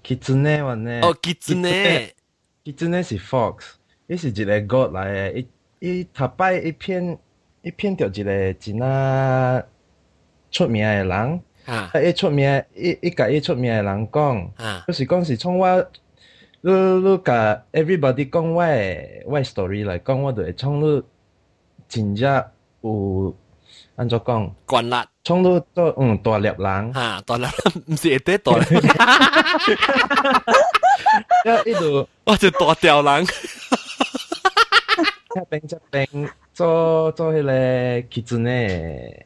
[0.04, 0.62] 上面。
[0.62, 1.02] Kitsune 話呢？
[1.02, 3.74] 哦，Kitsune，Kitsune 是 fox，
[4.08, 5.48] 伊是一个 god 嚟嘅，伊
[5.80, 7.18] 伊頭擺一片
[7.62, 9.64] 伊骗着一个真啊
[10.50, 15.92] 出名诶人，啊，伊出名，伊伊甲伊出名诶人讲，啊，就是讲是从我，
[16.62, 21.04] 你你甲 everybody 讲我诶我 story 来讲，我就会从你
[21.88, 22.46] 真正
[22.82, 23.36] 有
[24.01, 24.55] 安怎讲？
[24.67, 27.51] 惯力，从你做嗯大粒人，哈，大粒人
[27.87, 28.65] 唔是一啲大粒，
[31.71, 33.25] 一路我就大吊人。
[35.37, 37.53] 一边一边做做迄个
[38.09, 39.25] kitsune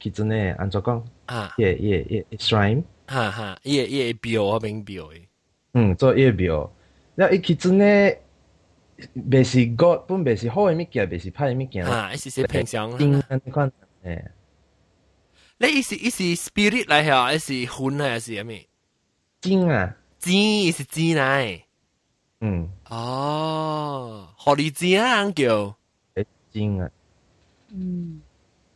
[0.00, 1.52] kitsune 安怎讲啊？
[1.58, 5.22] 伊伊伊 shrine 哈哈，伊伊庙我明庙诶。
[5.74, 6.70] 嗯，做伊庙，
[7.16, 8.16] 了伊 kitsune
[9.14, 11.84] 袂是 god，本袂是好诶物件，袂是歹诶物件。
[11.86, 12.96] 啊，伊是是平常。
[12.96, 13.70] 丁安款
[14.04, 14.24] 诶。
[15.58, 18.52] 你伊是伊是 spirit 来吓，伊是魂还是啥物？
[19.40, 21.64] 精啊，精是精来。
[22.40, 22.70] 嗯。
[22.88, 25.76] 哦，荷里子啊，叫
[26.50, 26.90] 精啊。
[27.68, 28.20] 嗯。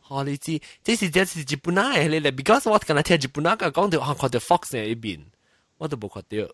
[0.01, 5.21] 荷里子，这是这是日本嘅咧咧，because 我今日听日本嘅讲到，我看到 Fox 喺一边，
[5.77, 6.53] 我都冇看到。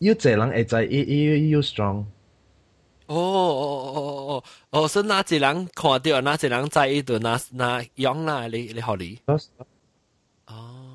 [0.00, 2.04] 要济人会知，伊伊有 strong。
[3.06, 4.44] 哦哦哦哦哦
[4.82, 8.46] 哦，所以哪一人看到，哪一人在伊度，哪哪样啦？
[8.48, 9.18] 你你好哩。
[9.26, 9.38] 哦。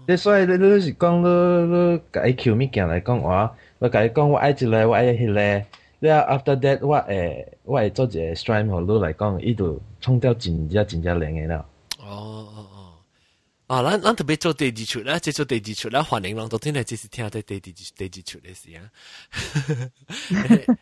[0.08, 5.66] 你所以你你是讲你你甲伊求物件来讲话，我甲伊讲我爱一个，我爱迄个。
[6.02, 11.66] 了 after that 我會我會做一個 stream 互你来讲，伊就創掉真正真正靚嘅了。
[12.00, 12.75] 哦哦哦，
[13.68, 18.86] 啊，咱咱特别做第二出啦，即做第二出啦，欢迎人昨天来，即是听在第二第二出的时啊。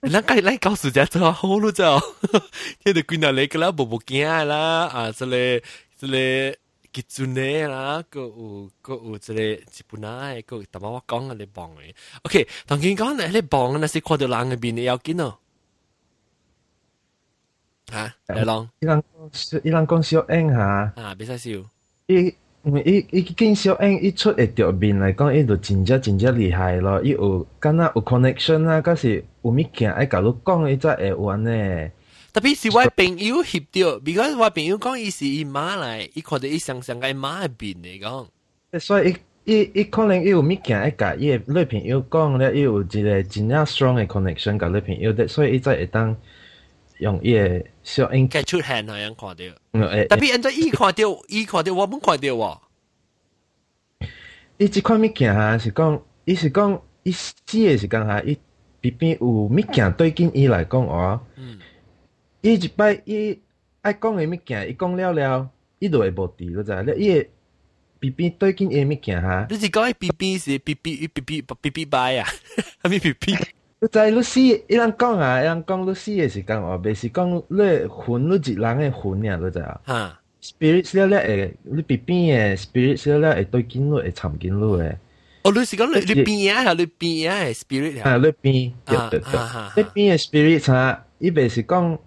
[0.12, 1.98] 咱该咱告诉一下，做好路走，
[2.84, 5.64] 听到归纳来个啦，步无惊啦啊，这里
[5.98, 6.58] 这里
[6.92, 11.96] 吉住呢啦，个有个有这里吉不耐，个有大妈我讲啊，你帮诶。
[12.24, 15.38] OK，同佮你讲咧，你帮那是看到人的面，你要紧哦。
[17.94, 19.02] 啊，来龙，伊人
[19.64, 21.66] 伊人讲小英哈，啊，别使笑，
[22.08, 22.36] 伊。
[22.64, 22.78] 笑。
[22.86, 27.02] 伊伊伊見小英伊出會條面来讲，伊就真正真正厉害咯。
[27.04, 31.90] 伊有敢若有 connection 啊，佮是有物件爱甲你讲，伊才会玩呢。
[32.34, 38.28] 特别是我朋友翕着，because 我朋友讲伊是伊妈来，伊看着伊上上個媽邊嚟讲。
[38.80, 46.16] 所以伊伊伊可能伊有物件爱甲伊诶女朋友讲咧，伊有一个真正 strong 嘅 connection 甲女朋友的，所以伊才會當
[47.00, 52.62] 用伊诶小音该出现那样看着，嗯，诶，特别安怎伊看着伊看着我们看着我，
[54.58, 57.14] 伊即款物件哈是讲伊是讲伊
[57.46, 58.38] 即个是讲哈伊
[58.80, 61.20] 偏偏有物件对紧伊来讲哦，
[62.42, 63.40] 伊一摆伊
[63.82, 67.30] 爱讲诶物件伊讲了了伊就会无伫咧知影伊诶
[68.00, 72.28] 偏偏对紧伊物件哈，你是讲伊偏偏是偏偏伊偏偏偏偏摆啊，
[72.82, 73.38] 啊，偏偏。
[73.84, 79.82] 你知你死，伊人讲啊，伊人讲你死诶时间哦，袂是讲你魂你一人诶魂呀，你知啊？
[79.84, 80.20] 哈。
[80.42, 84.98] spirit 了了会，你边边诶 spirit 了了会对紧你，会掺紧你诶。
[85.42, 86.72] 哦，你是讲你你边啊？
[86.74, 88.16] 你邊啊？spirit 啊？
[88.16, 89.30] 你邊對對對，
[89.76, 92.00] 你邊嘅 spirit 哈，伊袂是讲。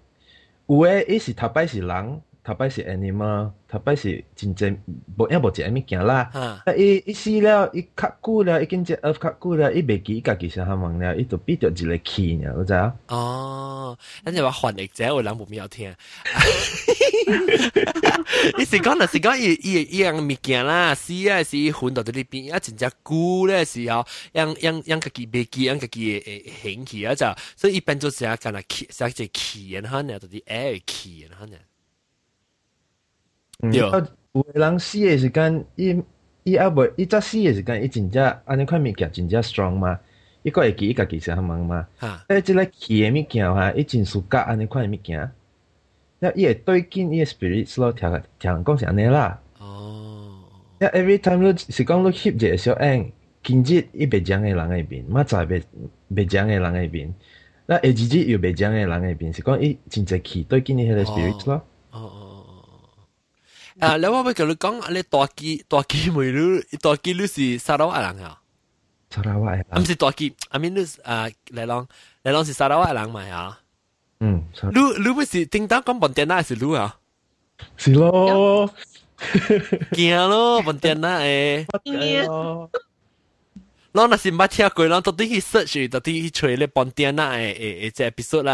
[0.69, 3.51] 有诶，伊是头摆是人，頭擺是 animal，
[3.97, 4.71] 是真正
[5.17, 6.29] 無一無一個物件啦。
[6.31, 12.95] 啊，伊伊死了，伊較久了，已经只 earth 較久了，伊袂记伊家己啥物問了，伊就變咗一个气呢，你知啊？
[13.09, 15.93] 哦，咱就話翻譯者有人冇咩聽。
[18.57, 27.25] 伊是讲，就是讲伊伊伊樣物件啦，死啊是混到伫里边，啊真正久咧時候，樣樣樣家己袂記，樣家己诶，兴起啊就，
[27.57, 31.57] 所以一般就是啊，干那氣，是只氣然後呢，就啲 air 氣然後呢。
[33.59, 33.79] 對，
[34.33, 36.03] 有人死嘅時間，伊
[36.43, 39.99] 伊啊袂，伊早死嘅時間，伊真正安尼款物件真正 strong 嘛，
[40.43, 41.87] 伊個會記伊家己啥物嘛。
[41.97, 45.31] 哈，誒，即个起嘅物件哈，伊真屬格安尼款物件。
[46.19, 49.39] 那伊会对紧伊個 spirit 咯，聽聽人讲是安尼啦。
[49.59, 50.35] 哦。
[50.79, 55.63] 那 every time 你是讲你翕一个小影，今日伊袂講嘅人诶面，明仔袂
[56.13, 57.13] 袂講嘅人诶面，
[57.65, 61.63] 那下日日又袂講嘅人诶面，是讲伊真濟氣對緊伊迄个 spirit 咯。
[63.80, 63.86] 哦哦哦。
[63.86, 68.38] 啊，你我要甲你讲，你大机大机妹你大机你是沙拉瓦人啊？
[69.10, 69.64] 沙拉瓦人。
[69.76, 71.86] 唔是大机，I mean 你啊，嚟讲
[72.24, 73.58] 嚟讲是沙拉瓦人嘛啊？
[74.20, 76.96] 嗯，你你不是叮当讲本电脑是你啊？
[77.76, 78.70] 是咯，
[79.92, 82.68] 惊咯，笨电啦诶，惊。
[83.94, 88.52] เราน่ะสิมาเที่ยวกุยเราตัวที่ search ตัวที่ช่วยเลยปอนเตียน่ะเอเอเอจะ episode 啦，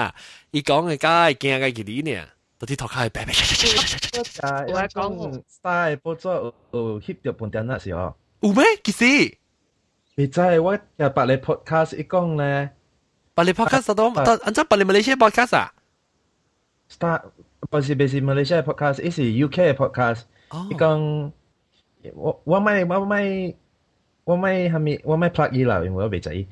[0.50, 2.31] 伊讲嘅家惊嘅几年呢，ตัวที่ถอด
[2.62, 3.32] 开白白。
[4.72, 8.14] 我讲 style 播咗有 hit 到半点那时候。
[8.40, 8.64] 有咩？
[8.84, 9.34] 其实
[10.16, 12.70] 未知我日白你 podcast 一讲咧，
[13.34, 15.72] 白你 podcast 都但按照白你马来西亚 podcast 啊？
[16.90, 17.22] start
[17.70, 20.22] 不是不是马来西亚 podcast，伊是 UK 嘅 podcast。
[20.70, 21.32] 伊讲
[22.14, 23.54] 我我咪我咪。
[24.28, 26.34] 我咪系咪我咪 plug 伊啦，因为我未知。
[26.36, 26.46] 伊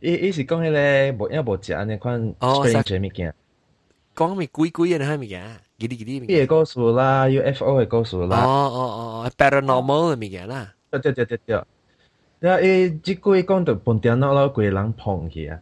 [0.00, 0.72] 伊是讲迄
[1.18, 3.34] 个无影无食安尼款 strange 物件。
[4.14, 5.42] 讲咪鬼鬼嘅系物件，
[5.78, 6.46] 几啲几啲物件。
[6.46, 8.36] 故事啦，UFO 嘅故事啦。
[8.44, 10.72] 哦哦哦，paranormal 嘅物件啦。
[10.90, 11.62] 对对对对对。
[12.40, 15.58] 然后伊即句讲到半点脑佬规人碰去啊。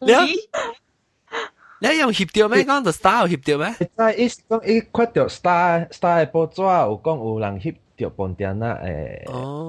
[0.00, 0.12] 你
[1.80, 2.64] 你用协调咩？
[2.64, 3.88] 讲到 star 有协调咩？
[3.96, 9.24] 在伊是讲伊看到 star star 嘅报纸有讲有人翕到半点啦诶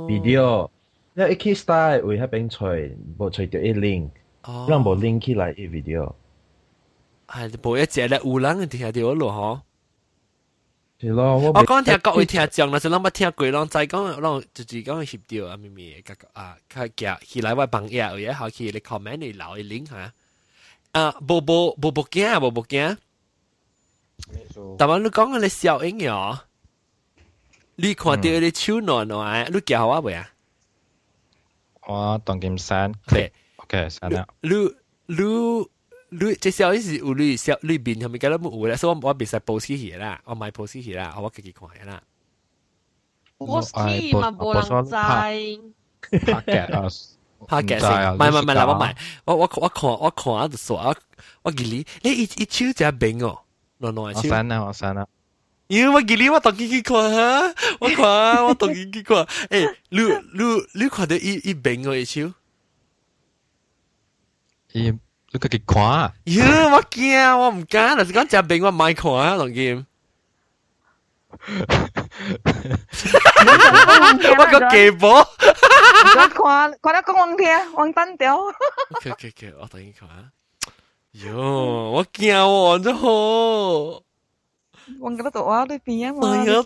[0.08, 0.70] video，
[1.16, 2.66] 因为伊去 star 位迄边找，
[3.18, 4.10] 无找到伊 link，
[4.44, 6.14] 让无 link 起来伊 video。
[7.28, 9.62] 系无一只咧，有人听到咯嗬。
[11.02, 20.14] 是咯，我我讲听各位听众，但是咱捌听过，咱再讲，咱就是讲翕到啊，咪咪个啊，佢夹起来我朋友也好，去你 comment 你留伊 link 吓。
[20.94, 22.98] 啊，无无无无惊，无无惊。
[24.78, 26.40] 但系你讲嘅你笑应嘅，
[27.76, 30.30] 你看到你手暖暖，你叫我未啊？
[31.88, 33.32] 我当剑山，OK
[33.70, 34.28] OK，山啦。
[34.42, 34.50] 你
[35.08, 35.16] 你
[36.10, 38.76] 你即笑意是有你笑你面系咪嘅都冇有咧？
[38.78, 42.02] 所以我我别使 post 起啦，我买 post 起啦，我自己看啦。
[43.38, 43.72] 我知
[44.14, 44.92] 嘛，冇人知。
[46.20, 46.88] 拍嘅啊！
[47.48, 50.96] 拍嘅先，唔系唔系唔系啦，我唔系，我我我看我看啊就说我
[51.44, 53.40] 我记你，你一一手只病哦，
[53.80, 54.22] 暖暖手。
[54.22, 55.06] 我删啦，我删啦。
[55.68, 62.32] 咦，我记你，我当机机看哈，我看我当机机看，诶，你你你看到一一病哦一手。
[64.74, 64.92] 伊
[65.32, 66.14] 你个佢看啊？
[66.26, 66.42] 咦，
[66.72, 69.86] 我惊，我唔敢，但是讲只病我唔爱看啊，当剑。
[74.38, 75.10] 我个技宝。
[75.18, 78.38] 我看看得讲往听，往单调。
[78.96, 80.30] OK OK OK，我等你看啊。
[81.14, 81.36] 哟，
[81.92, 83.08] 我惊喎，真好。
[85.00, 86.62] 往嗰度我都变啊嘛，哎呀，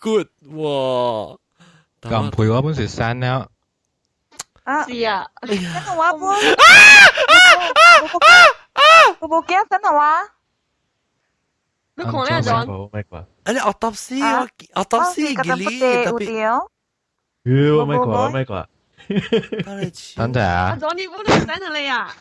[0.00, 1.38] good 喎。
[2.02, 3.50] 咁陪我本是删了。
[4.64, 5.30] 啊，是啊。
[5.42, 6.20] 真系话噃。
[9.20, 10.22] 我冇惊真系话。
[11.94, 12.90] 你看呢种？
[13.44, 14.22] 诶，你 autopsy，
[14.74, 16.24] 我 autopsy 嘅呢特别。
[17.44, 18.68] 哟，我咪过，我咪过。
[20.16, 20.78] 等阵啊！
[20.80, 22.14] 我你唔能等下你啊！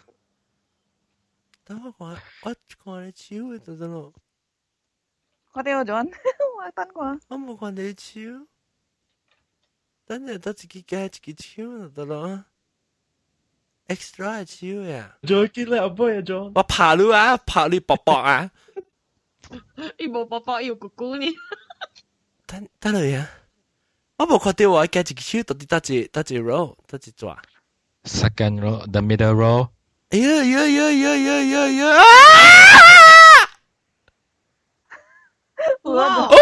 [1.65, 2.07] 等我看，
[2.43, 4.11] 我看你手嘅就得咯。
[5.53, 7.19] 我哋我做，我等过。
[7.27, 7.93] 我冇看你
[10.07, 12.45] 手，等阵得自己加自己手就得咯。
[13.87, 15.17] extra 手呀！
[15.23, 16.51] 做见你阿妹啊，John。
[16.53, 18.51] 我爬路啊，爬你薄薄啊。
[19.97, 21.25] 伊无宝宝，伊有姑姑呢。
[22.45, 23.29] 等等嚟啊！
[24.17, 27.41] 我冇看到我加一个手，到底得一得一 row，得一抓。
[28.03, 29.69] Second row, the middle row.
[30.09, 32.03] 哎呀呀呀呀呀呀呀！
[35.83, 36.27] 哇！
[36.27, 36.35] 哦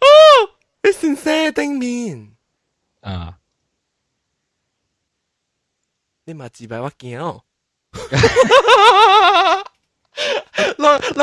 [0.00, 0.50] 哦，
[0.82, 2.34] it's insane 顶面。
[3.09, 3.37] 啊！
[6.25, 7.43] 你妈自百我惊哦！
[7.91, 9.71] 哈哈哈哈哈哈！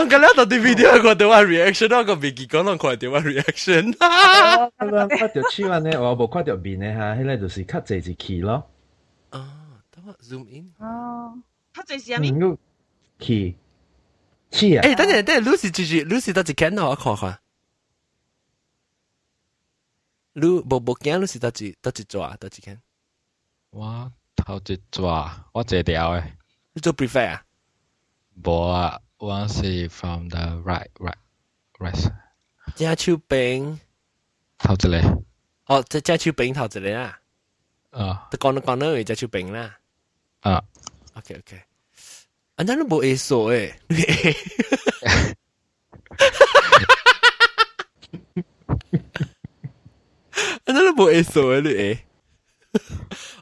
[0.07, 3.97] 个那的 video，我得话 reaction，那个比几个弄快点话 reaction。
[3.99, 5.07] 哈哈哈哈哈！
[5.17, 5.45] 快点
[5.85, 8.69] 呢，我无快点变呢哈，现在就是看这只 key 咯。
[9.31, 9.49] 哦，
[10.05, 10.73] 我 zoom in。
[10.79, 11.39] 哦
[11.73, 12.19] 看这只阿。
[13.21, 14.77] key，key。
[14.79, 17.39] 哎，等等，Lucy 继续，Lucy，到时看哦，我看看。
[20.39, 22.79] 你无无惊你是得只得只抓得几间？
[23.71, 26.37] 我头一抓，我这条诶。
[26.75, 27.43] 你做 prefer 啊？
[28.45, 31.17] 无啊，我是 from the right right
[31.79, 32.13] right。
[32.75, 33.81] 加秋饼，
[34.59, 35.01] 头子嘞？
[35.65, 37.19] 哦，这加秋饼头子嘞啊？
[37.89, 39.79] 啊，都讲都讲到加秋饼啦。
[40.41, 40.63] 啊
[41.15, 41.63] ，OK OK，
[42.57, 43.75] 俺家都不会说诶。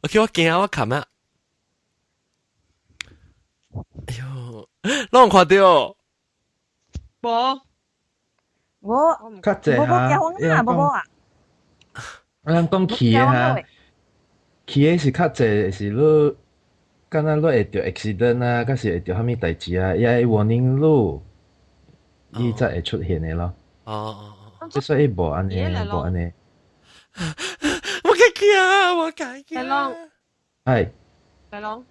[0.03, 1.05] 我给我惊啊我卡嘛
[4.07, 4.69] 哎呦
[5.11, 5.97] 那我卡掉
[7.21, 7.63] 宝宝
[12.43, 13.57] 我想刚起来啊
[14.67, 16.37] 起来是卡在是你
[17.09, 21.23] 刚刚那也掉 accident 啊但是会着哈密代志啊也会我凝露
[22.53, 23.55] 才会出现的咯
[23.85, 26.31] 哦哦哦就说一不安宁一不安宁
[27.17, 29.55] 我改去啊，我改去。
[29.55, 30.11] 大龙，
[30.65, 30.91] 哎，
[31.49, 31.85] 大龙，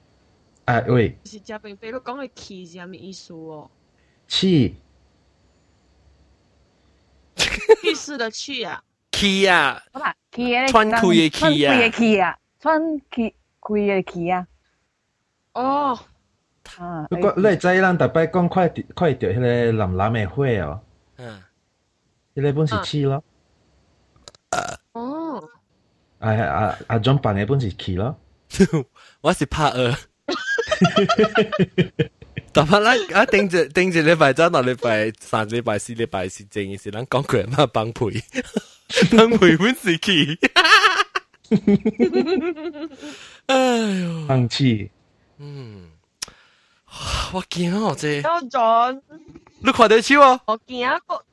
[0.66, 3.70] 哎喂，不是嘉宾，白鹿讲的气是啥物意思哦？
[4.28, 4.76] 气，
[7.36, 9.82] 气势的气啊，气啊，
[10.32, 14.48] 气啊，穿裤的气啊，穿裤的气啊，穿气裤的气啊，
[15.54, 16.00] 哦。
[17.10, 20.82] 不过，你知咱逐摆讲快着快着迄个蓝蓝的花哦，
[21.18, 21.44] 嗯，
[22.34, 23.24] 迄个本是气咯。
[26.24, 26.30] 哦。
[26.30, 27.00] 啊啊啊！
[27.00, 28.18] 種辦嘅本是氣咯。
[29.22, 29.96] 我是拍二。
[32.52, 38.24] 但係咧，啊頂住頂住禮拜周到禮拜三、禮拜四、禮拜四正嘅時，咱講佢乜幫配，
[39.18, 40.38] 幫配本是氣。
[43.48, 43.56] 哎
[44.00, 44.90] 呦，放棄。
[45.40, 45.90] 嗯，
[47.34, 48.08] 我驚哦，這。
[48.08, 49.02] 我準。
[49.60, 50.40] 你看得起我？
[50.46, 51.24] 我驚個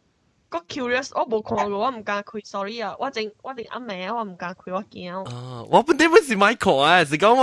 [0.49, 5.29] 个 curious，我冇看过，我唔敢开，sorry 啊，我正我正阿妹，我唔敢开，我惊。
[5.29, 7.33] 啊，我本底本是买看啊，是讲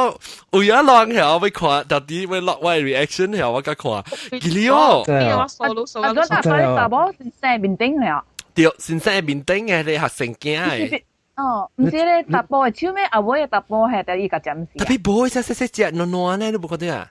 [0.51, 4.03] 我有一浪下我要看，到底要落我 reaction 下我甲看，
[4.41, 5.03] 吉利哦。
[5.07, 6.09] 我数到数到。
[6.09, 8.25] 啊，嗰大块查某先生面顶了。
[8.55, 11.03] 对，先生面顶嘅你学生惊嘅。
[11.37, 14.79] 哦，唔是咧，搭波嘅手尾阿妹嘅搭波系第一个暂时。
[14.79, 17.11] 特别波只细细只暖暖咧，你冇觉得啊？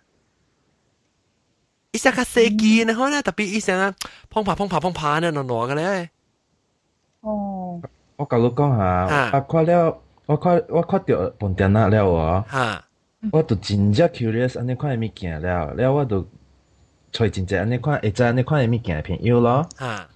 [1.92, 3.94] 一下个射击，然后呢，特别一声啊，
[4.30, 6.10] 砰啪砰啪砰啪的，暖暖的嘞。
[7.20, 7.80] 哦，
[8.16, 12.44] 我跟你讲哈，啊，看了，我看我看到本电脑了哦。
[12.46, 12.84] 哈，
[13.32, 16.26] 我都真正 curious，安尼看伊物件了，了我都
[17.12, 19.66] 揣真正安尼看，会知安尼看伊物件朋友咯。
[19.76, 20.06] 哈，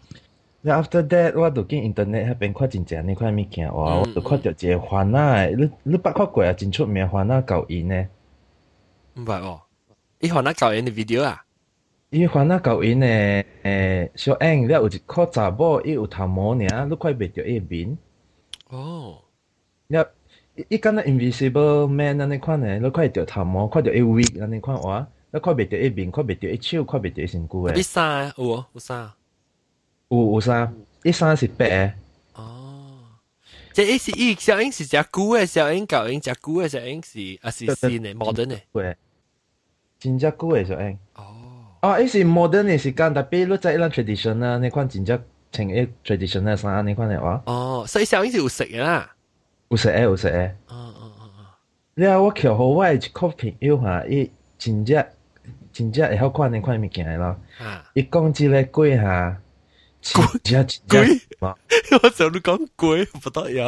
[0.60, 6.52] 那 after that，我都去印度尼那边看真正安尼看物件哦，我都看到一个华纳，你你捌看过啊？
[6.52, 8.06] 真出名华纳搞音呢？
[9.14, 9.62] 唔系哦，
[10.20, 11.42] 伊华纳搞音的 video 啊？
[12.11, 17.97] 伊华纳教员诶诶小英，了有一个查某，伊有头毛尔，你看袂着伊面。
[18.69, 19.21] 哦。
[19.87, 20.09] 了，
[20.69, 27.75] 伊敢若 invisible man 安尼款诶，你看着头毛，看着伊 wig 安尼款哇，你看袂着伊面，看袂着伊手，看袂着伊身躯诶。
[27.75, 29.11] 你衫有哦，有衫。
[30.07, 30.73] 有有衫，
[31.03, 31.91] 一衫是白嘅。
[32.41, 32.97] 哦，
[33.73, 38.61] 即系是伊小英是只古嘅小英，旧英只古嘅小英是啊是新嘅 modern 嘅。
[38.71, 38.95] 对，
[39.99, 40.97] 真只古嘅小英。
[41.15, 41.38] 哦。
[41.80, 47.42] 哦，伊是 modern 嘅時間，特別你在一咱 tradition 啊，你款真正穿一 tradition 嘅衫，你款嚟話。
[47.46, 49.10] 哦，所以小英是有食嘅啦。
[49.68, 50.48] 有食嘅，有食嘅。
[50.68, 51.46] 哦哦哦哦。
[51.94, 55.06] 你啊，我橋好我一個朋友嚇，伊真正
[55.72, 57.36] 真正會曉看呢款物件咯。
[57.58, 57.84] 啊。
[57.94, 59.40] 伊講即個鬼嚇。
[60.02, 60.26] 鬼
[60.88, 61.20] 鬼，
[62.02, 63.66] 我走路講鬼不得有。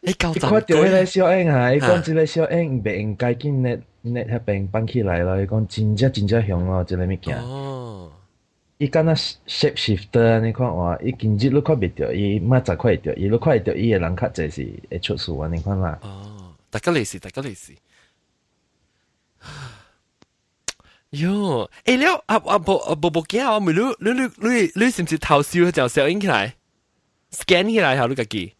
[0.00, 0.40] 你够胆？
[0.40, 5.40] 看到迄个小英啊，伊讲即个小英袂应该紧net net 迄边搬起来咯。
[5.40, 7.38] 伊讲真正真正凶咯，即个物件。
[7.38, 8.10] 哦。
[8.78, 15.98] 伊敢若 shape shifter，你看哇，伊今日你看袂着，伊明仔看会着，伊你看会着，伊个人较济是会出事啊，你看啦。
[16.02, 17.72] 哦，大家利是，大家利是。
[21.12, 26.56] 哟，诶了啊啊无啊无无惊我咪你你你你你是唔是头笑就小影起来，
[27.30, 28.54] scan 起来后你家己？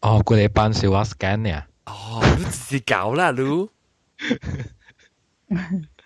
[0.00, 1.66] 哦，佢哋班小话 scan 呀？
[1.86, 3.68] 哦，你自己搞啦你。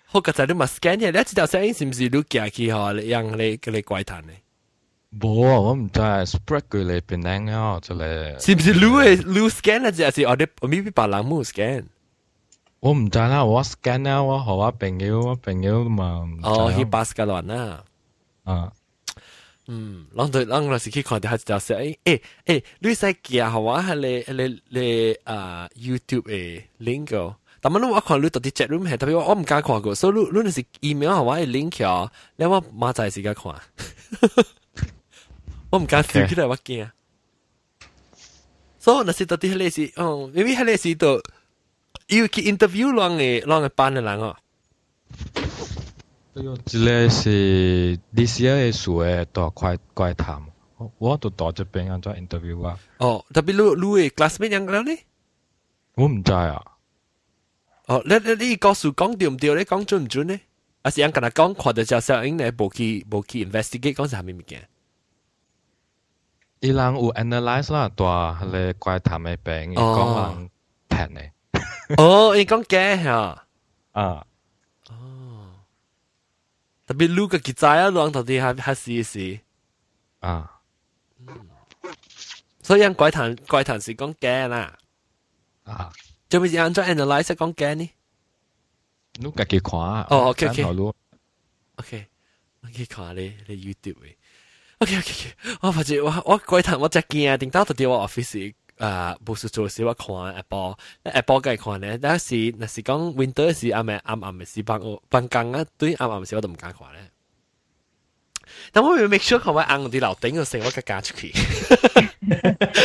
[0.05, 2.93] 好个仔你咪 scan 嘅，你一条小影是唔是你夹起嗬？
[2.93, 4.41] 你让你佢你怪谈咧？
[5.19, 8.43] 冇啊，我唔知 spread 佢哋变靓啊，就嚟。
[8.43, 9.91] 是唔是你系你 scan 啊？
[9.91, 11.85] 还是我哋我咪把人冇 scan？
[12.79, 16.27] 我唔知啦，我 scan 啦，我和我朋友，我朋友嘛。
[16.43, 17.83] 哦，去巴斯格兰啦。
[18.43, 18.71] 啊，
[19.67, 33.55] 嗯，啷对啷嗰时去看到系就说，诶诶诶，你使寄下我系你你你啊 YouTube 嘅 link 个，但系我看你到底 chat room 系特别我唔敢看过，所以你你是 email 下我嘅 link 啊，你我马仔时间看，
[35.69, 36.89] 我唔敢跳起来我惊。
[38.79, 41.21] 所以那是到底系你是，哦，maybe 系你是到。
[42.07, 44.35] 要去 interview 啷嘅啷嘅班嘅人哦。
[46.35, 50.43] 哎呦，这个是历史嘅数嘅大怪怪谈，
[50.97, 52.79] 我都到这边安怎 interview 啊？
[52.99, 54.99] 哦，特别你你嘅 classmate 样嘅咧？
[55.95, 56.63] 我唔知啊。
[57.87, 59.63] 哦，你你你告诉讲对唔对咧？
[59.65, 60.39] 讲准唔准咧？
[60.83, 64.67] 还是人跟他讲看到就小英咧，无去无去 investigate 讲系咩物件？
[66.61, 70.49] 伊人有 analyze 啦，大迄个怪谈嘅病，讲人
[70.89, 71.31] 骗嘅。
[72.01, 73.13] 哦，你讲假吓？
[73.13, 73.43] 啊，
[73.93, 74.25] 哦，
[76.87, 79.39] 特别录个记载啊，浪到底系系试试
[80.19, 80.59] 啊，
[82.61, 84.77] 所以人怪谈怪谈是讲假啦。
[85.63, 85.91] 啊，
[86.29, 87.89] 做咩事安怎 analyze 讲嘅呢？
[89.19, 90.07] 你家己看啊。
[90.09, 92.07] 哦，OK OK，OK，
[92.61, 94.15] 我去看你你 YouTube 嘅。
[94.79, 107.10] OK OK OK，我发觉我我嗰阵我只惊啊，定到到啲我 office 啊，無事做時我看 Apple，Apple 梗係看咧，但是那是講 Windows 時暗暗暗暗嘅時辦辦公啊，對暗暗嘅時我都唔敢看咧。
[108.72, 111.32] 但我要 make sure 佢話硬啲樓頂個成我嘅加出去。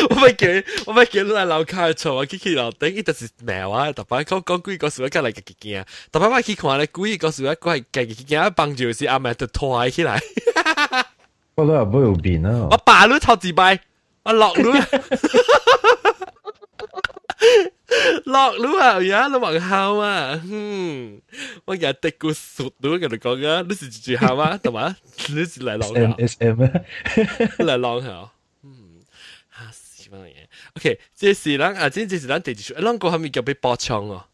[0.09, 0.47] 我咪叫
[0.85, 3.91] 我咪叫你嚟樓下坐，我去去樓頂，呢度是咩話？
[3.93, 10.19] 特別講講幾個數一隔嚟嘅驚，特別我去看咧，幾個數一個係嘅驚，幫住是阿妹就拖起來。
[11.55, 12.67] 我都又冇有變啊！
[12.71, 13.79] 我爸都臭自拜，
[14.24, 14.72] 我落路。
[18.24, 18.94] 落路啊！
[18.94, 21.20] 而家都学校啊，嗯，
[21.64, 24.94] 我日的个熟都跟你讲啊，你是住校啊，同埋
[25.28, 26.70] 你是嚟浪校 S M 啊，
[27.58, 28.30] 嚟浪校，
[28.64, 29.00] 嗯，
[29.56, 30.34] 吓死乜嘢？
[30.76, 34.24] OK，这是咱啊，这这是咱第二出，咱个系咪叫俾爆枪哦？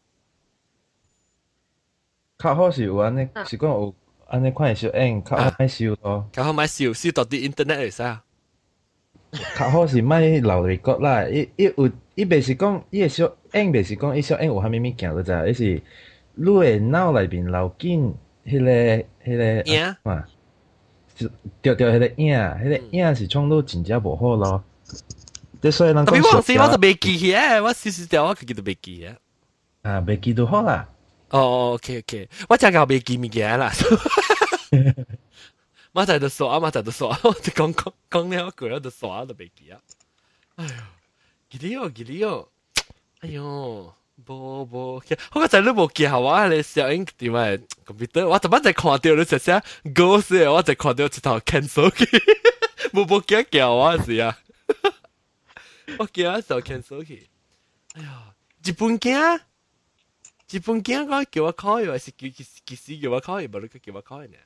[2.39, 3.95] 较好是有安尼，是讲有
[4.27, 8.21] 安尼款小影，较好买烧咯，较好买烧，烧到啲 internet 嚟噻。
[9.56, 11.90] 較好是買留伫国啦，伊伊有。
[12.18, 15.48] 伊袂是讲，伊個小影袂是讲，伊小影有蝦米物件你知？
[15.48, 15.82] 伊是
[16.34, 18.12] 你诶脑内面留紧
[18.44, 20.24] 迄个迄个影嘛，
[21.62, 24.64] 着着迄个影，迄个影是创到真正无好咯。
[25.62, 29.14] 即所以人講，特別我死我就袂记起誒，我死死掉我自己都袂记啊。
[29.82, 30.88] 啊，袂记都好啦。
[31.30, 33.70] 哦，OK OK，我真够袂记物件啦。
[35.98, 39.80] 我在这耍，我在这耍，我这 刚刚刚过了，这耍都没记啊。
[40.54, 40.70] 哎呦，
[41.50, 42.48] 给力哦，给力哦！
[43.18, 43.92] 哎呦，
[44.24, 48.24] 不不，我刚才你没记好啊，你声音定位搞不对。
[48.24, 49.60] 我昨晚在看到你，说啥
[49.92, 50.48] 狗屎？
[50.48, 54.38] 我在看到一套 cancel 去，哈哈哈哈哈，不不加加，我是呀，
[55.98, 57.28] 我加一头 cancel 去。
[57.94, 59.18] 哎呀，一本经，
[60.50, 62.44] 一本经，我叫我开一还是叫叫
[63.00, 63.48] 叫我开的？
[63.48, 64.36] 不，如该叫我一呢？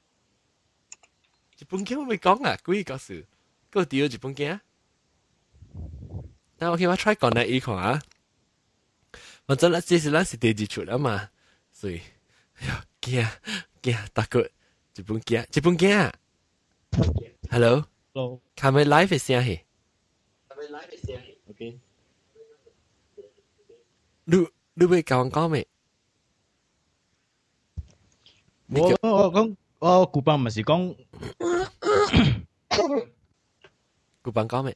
[1.62, 3.26] 日本惊我未讲啊，故意告诉，
[3.72, 4.60] 个屌日本惊。
[6.60, 8.02] 那 OK，我 try 讲呢一看啊，
[9.46, 11.30] 反正啦，这是咱是第二出啊嘛，
[11.72, 12.02] 所以，
[12.60, 13.28] 哎呀，惊
[13.82, 14.42] 惊，大哥，
[14.96, 16.12] 日本惊，日本惊，
[17.50, 19.62] Hello，Hello，卡咪 live 嘅声系，
[20.50, 21.80] 卡咪 live 嘅声系，OK，
[24.26, 25.68] 你你会讲讲咩？
[28.70, 30.96] 我我讲 我古邦咪是讲，
[34.22, 34.76] 古邦讲咩？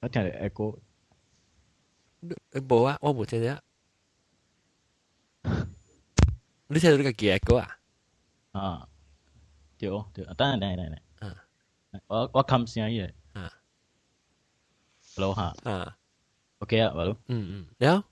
[0.00, 0.78] 我听你 echo，
[2.52, 3.62] 冇啊，我冇听到。
[6.66, 7.78] 你听到呢个叫 echo 啊？
[8.52, 8.88] 啊，
[9.78, 11.44] 对对，等下等下等下，啊，
[12.08, 13.52] 我我冚声嘢，啊，
[15.14, 15.96] hello 哈，啊，
[16.58, 18.04] OK 啊，hello，嗯嗯，了。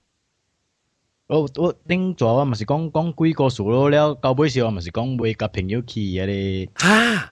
[1.28, 7.30] 我我顶早我咪是講講幾個數咯，了到尾时我咪是講會甲朋友去嗰啲，啊，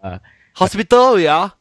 [0.00, 0.20] 啊
[0.54, 1.54] ，hospital 呀，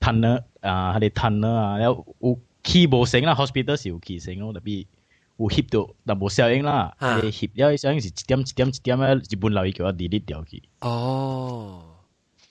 [0.00, 0.40] 談啊。
[0.62, 4.86] 啊，佢哋褪啦啊，了有起無成啦，hospital 是有起成咯，特别
[5.36, 10.62] 有翕到，但無效應啦，誒翕了效應是一点一点一点啊，日本留意叫我 delete 掉去。
[10.80, 11.82] 哦，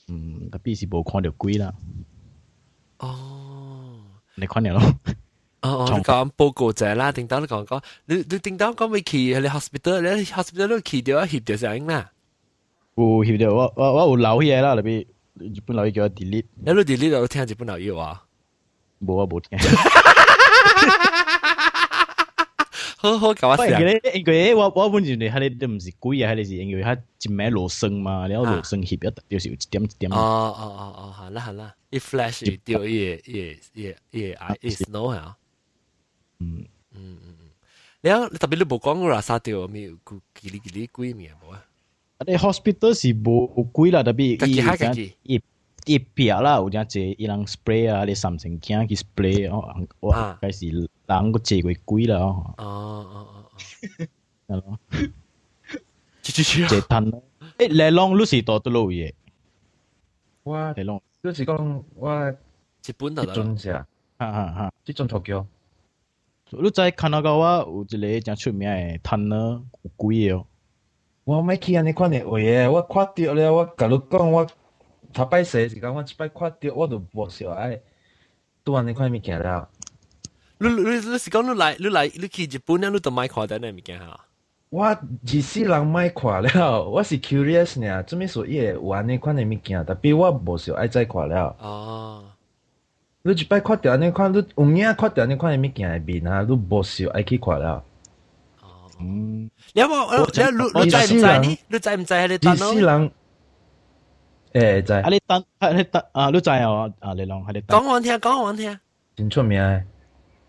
[0.08, 1.74] 嗯，特別是無看到鬼啦。
[3.00, 4.00] 哦，
[4.36, 4.82] 你看了咯。
[5.62, 12.12] 哦，你講報告者啦，叮當你講講，你你叮當講未去你 hospital，你 hospital 都去掉翕掉效應啦。
[12.96, 15.06] 有翕掉，我我我有留嘢啦，特別。
[15.40, 18.24] 日本佬語叫我 delete，你都 delete 就聽日本佬語話，
[19.04, 19.58] 冇啊冇聽。
[22.98, 23.66] 好好搞笑。
[23.80, 30.12] 因為因為我我本來你係你都唔是鬼啊，係你是因為佢一名羅生嘛，然後羅生翕一就是一點一點。
[30.12, 32.94] 哦哦哦哦，好啦好啦，一 flash 一掉一
[33.26, 35.36] 一一一 I 一 snow 啊。
[36.41, 37.51] 嗯嗯嗯嗯，
[38.01, 41.63] 然后特别你冇讲过啦，沙掉咪有咕叽哩叽哩鬼面冇啊？
[42.27, 45.43] 你 hospital 是无贵啦，特别伊伊
[45.85, 50.69] 伊壁啦，有阵借伊人 spray 啊，你三成惊去 spray 哦，我开始
[51.07, 52.55] 人个借过贵啦哦。
[52.59, 54.07] 哦哦哦哦，
[54.49, 54.79] 系咯，
[56.23, 57.23] 借借借吞咯。
[57.59, 59.13] 诶，你浪你是多多路嘢？
[60.43, 63.35] 我你浪，你是讲我日本度啦。
[63.35, 63.87] 阵时啊，
[64.19, 65.47] 哈哈哈，即阵东京。
[66.60, 70.46] 你在加拿大有一个真出名嘅吞咯，有貴哦。
[71.24, 74.48] 我咪去安尼款的位誒，我看到了，我甲你讲，我
[75.14, 77.80] 頭擺洗時間，我一摆看到，我就无想爱
[78.66, 79.70] 拄安尼款物件了。
[80.58, 84.20] 你你你是讲你来你来你去日本，你都买看的那物件哈？
[84.70, 84.98] 我二
[85.42, 91.56] 世人买看了，我是 curious 呢，做咩說伊會有安尼款嘅物件，特别我无想爱再看了。
[91.60, 92.31] 哦，
[93.24, 97.84] 你一摆看到你看，你有影看到你看，物件诶面啊，你无笑爱去看了。
[98.62, 101.40] 哦，嗯，你要不，你你在唔在？
[101.40, 102.28] 你你在唔在？
[102.28, 102.74] 你等咯。
[102.74, 103.12] 人，
[104.54, 105.02] 诶，在。
[105.02, 107.80] 啊，你等，啊，你等啊，你在哦，啊，你龙，啊，你等。
[107.80, 108.80] 讲我听，讲我听。
[109.16, 109.86] 真出名诶！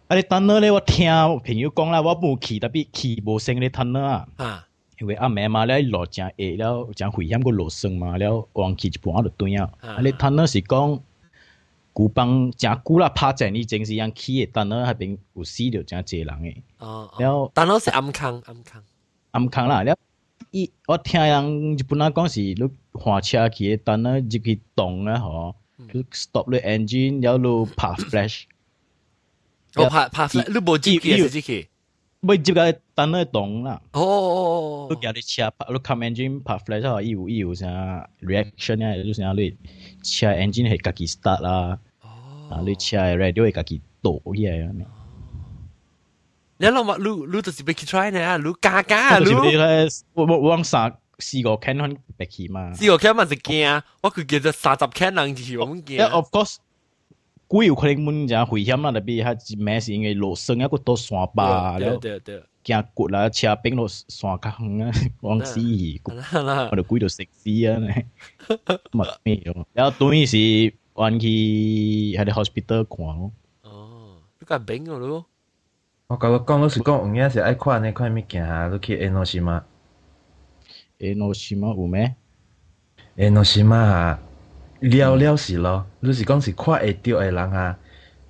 [0.09, 1.11] 啊，你等咯咧，我听
[1.45, 4.27] 朋友讲啦，我无去，特别去无声咧，等咯啊。
[4.37, 4.66] 啊。
[4.99, 9.68] 因为阿妹嘛咧落正下了，正危险个落生嘛了，忘记一半就断啊。
[9.81, 11.01] 啊，你等咯是讲。
[11.93, 16.62] 古邦加古啦帕在你真是样企诶，但那那边有死掉真济人诶。
[16.78, 18.82] 哦，然后但那是安康，安康，
[19.32, 19.82] 安康啦。
[19.82, 19.97] 了，
[20.51, 25.55] 一我听人日本人讲是，你换车去，但那入去动啊吼，
[25.93, 28.45] 就 stop 你 engine，然后路拍 flash。
[29.76, 31.68] 我拍拍 flash，你无接去，接去，
[32.20, 32.80] 没接个。
[32.95, 33.82] 但系动啦。
[33.93, 34.88] 哦哦哦。
[34.89, 39.56] 你叫你车拍，你 come engine 拍 flash，嗬，伊有伊有啥 reaction 啊，你啥你。
[40.04, 41.80] 车 engine 系家己 start 啦，
[42.50, 44.72] 啊，你车 radio 系家己倒起来啊。
[46.60, 48.38] 你谂下，你你就是要去 try 呢？
[48.38, 49.26] 你加加你。
[49.26, 51.84] 你咧，我我往三四个 can 可
[52.18, 52.74] 别去嘛？
[52.74, 56.10] 四个 can 嘛是惊，我佢记得三十 can 人就我们惊。
[56.10, 56.56] Of course，
[57.48, 62.43] 古有可能门就危险啦，特别系咩是因为路上一个多山坝，对对对。
[62.64, 64.91] 行骨啦，車冰落山較遠啊，
[65.22, 66.02] 往死去，
[66.72, 67.80] 我就鬼到食死啊！
[68.91, 69.66] 乜咩樣？
[69.74, 70.36] 然後對是
[70.93, 71.28] 揾去
[72.18, 73.32] 喺啲 hospital 看咯。
[73.64, 75.26] 哦，你咁冰個咯？
[76.08, 79.64] 我甲你講，老實講，有影是愛看呢款物件啊，你去江ノ島。
[81.00, 82.16] 江ノ島有咩？
[83.16, 84.20] 江ノ島啊，
[84.82, 87.80] 了了是咯，你是講是看會到嘅人啊，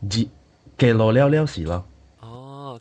[0.02, 0.30] 日記
[0.78, 1.86] 錄了了是咯。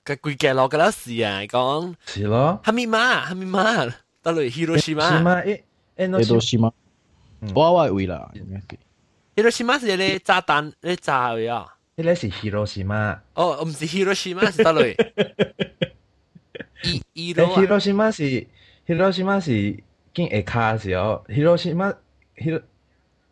[0.03, 3.93] 個規格落噶啦是啊，讲是咯，哈密馬哈密馬，
[4.23, 5.21] 到嚟 Hiroshima。
[5.23, 5.61] 誒
[5.95, 6.71] 誒，Hiroshima，
[7.53, 8.31] 我我會啦。
[9.35, 11.75] Hiroshima 是你炸彈，你炸嘅啊？
[11.95, 13.19] 呢個是 Hiroshima。
[13.35, 14.95] 哦，唔是 Hiroshima 是到嚟。
[17.13, 18.47] Hiroshima 是
[18.87, 19.83] Hiroshima 是
[20.15, 21.95] 見下卡時候，Hiroshima
[22.35, 22.63] Hiro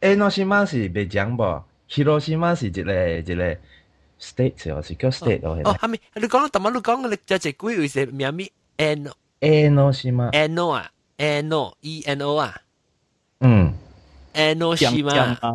[0.01, 3.57] Enoshima 是北江噃，Hiroshima 是一个一个。
[4.20, 6.00] state 哦，是叫 state 哦，哦，系咪？
[6.14, 10.30] 你讲特晚你讲嘅，你就系鬼会是咩咩 N N 是吗？
[10.32, 11.50] N 啊，N
[11.80, 12.60] E N O 啊，
[13.40, 13.74] 嗯，
[14.32, 15.38] N 是吗？
[15.40, 15.52] 啊，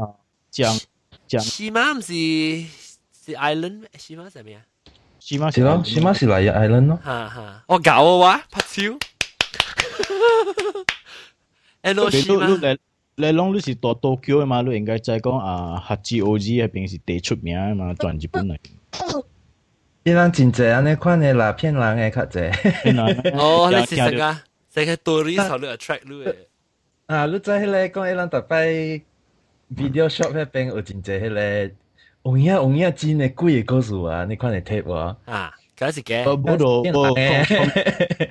[0.51, 0.79] 江
[1.27, 1.93] 江是吗？
[1.93, 2.13] 唔是
[3.25, 4.27] 是 island 是吗？
[4.29, 4.61] 系咩啊？
[5.19, 5.51] 是吗？
[5.51, 6.13] 是咯，是吗？
[6.13, 6.99] 是嚟 island 咯。
[7.03, 8.97] 哈哈，我搞嘅话拍照，
[11.81, 12.77] N 是吗？
[13.16, 14.62] 你講你是到東京嘅嘛？
[14.62, 16.56] 你應該就係講啊，黑字 O.G.
[16.58, 18.56] 入邊是第出名嘅嘛，全日本嚟。
[20.04, 22.50] 伊人真濟安尼款嘅啦，騙人嘅較濟。
[23.38, 24.36] 哦，你是成個
[24.74, 26.34] 成個多啲頭你 attract 你嘅。
[27.06, 28.66] 啊，你在迄個講迄人特擺
[29.74, 31.70] video shop 迄边有真濟迄个，
[32.24, 34.24] 有影有影真嘅貴嘅故事啊！
[34.28, 35.16] 你看嚟睇喎。
[35.26, 36.24] 啊，嗰 是嘅。
[36.24, 38.28] 冇到冇。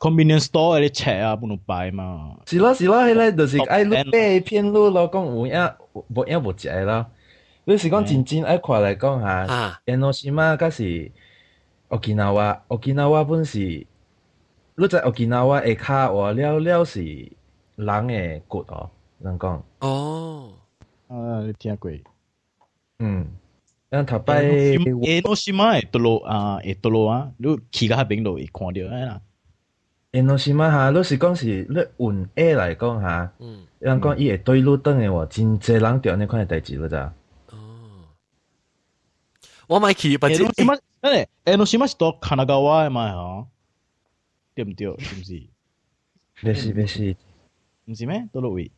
[0.00, 2.36] Convenience store 啲尺啊，本度擺嘛。
[2.46, 4.00] 是咯是咯，迄個就是愛你買
[4.40, 7.06] 騙路咯，講有影無影無食咯。
[7.64, 11.12] 你是講真正愛看來講哈，江ノ島甲是
[11.90, 13.58] 沖縄，沖縄本是，
[14.76, 17.02] 你在沖縄下骹話了了是
[17.76, 18.88] 人嘅骨哦，
[19.20, 19.60] 人講。
[19.80, 20.52] 哦，
[21.08, 21.90] 啊，你聽過？
[23.00, 23.26] 嗯。
[23.90, 24.42] 咱頭擺。
[24.42, 29.20] 江ノ島誒，多羅啊，誒多羅啊，你去到迄邊度會看到誒
[30.12, 30.22] 啦。
[30.22, 37.12] 誒，諾西瑪哈，老實講是你運 A 来讲哈，嗯，人講伊會對路燈嘅喎，真濟人着安尼款嘅代志咯咋？
[37.50, 38.08] 哦，
[39.68, 40.34] 我咪去，不知。
[40.34, 43.12] 誒，諾西瑪，誒，誒，諾西瑪是到加拿大嘅嘛？
[43.12, 43.46] 嗬，
[44.54, 44.86] 對唔對？
[44.98, 45.42] 是唔是？
[46.42, 47.16] 別是別是，
[47.86, 48.28] 唔是咩？
[48.32, 48.70] 到落位。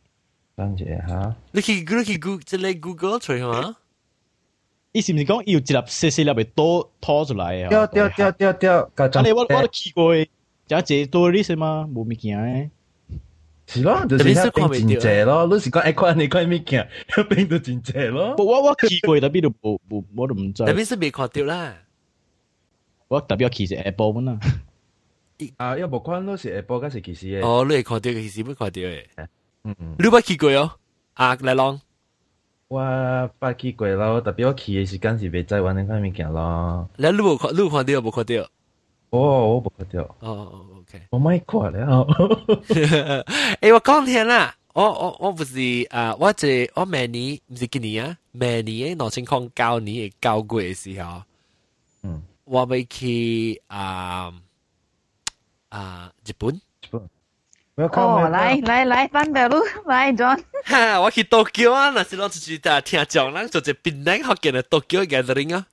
[0.55, 1.35] 等者哈。
[1.53, 3.76] 你去你去 Google 即係 Google 除嘛？
[4.93, 7.68] 伊是唔是講要一粒細細粒嘅多拖出來啊？
[7.70, 9.22] 掉掉掉掉掉，家陣。
[9.24, 10.12] 你我我都去過。
[10.72, 12.70] 假借多啲先嘛，冇物件誒。
[13.66, 15.46] 是咯，就是遐邊真濟咯。
[15.46, 18.34] 你是講愛看你看物件， 遐邊都真濟咯。
[18.38, 20.64] 我我去過，特別都冇冇，我都唔知。
[20.64, 21.74] 特別是未看到啦。
[23.08, 24.38] 我特別去是 Apple 本啦。
[25.58, 27.46] 啊，要無看都是 Apple，嗰是其實誒。
[27.46, 29.08] 哦，你係看到其實冇看到诶。
[29.64, 29.94] 嗯嗯。
[29.98, 30.72] 你捌去過哦？
[31.14, 31.80] 啊，来浪。
[32.68, 32.80] 我
[33.40, 36.88] 捌去過咯，特別我去嘅時間是未在玩呢款物件咯。
[36.96, 38.48] 你你冇看，你有看到冇看到？
[39.11, 40.15] 哦，我冇看到。
[40.19, 41.01] 哦，OK。
[41.11, 42.05] 我咪看了。
[43.61, 45.59] 诶，我讲听啦，我我我不是
[45.89, 51.23] 啊，我这我明年唔是今年啊，明年两千零九年嘅九月嘅时候，
[52.03, 54.34] 嗯，我咪去啊
[55.69, 60.43] 啊日本，日本， 哦，来来来，翻条路，来 John。
[60.65, 65.65] 哈，我去东京啊，那是攞出去打听讲，咱做只槟榔学见嘅东京 gathering 啊。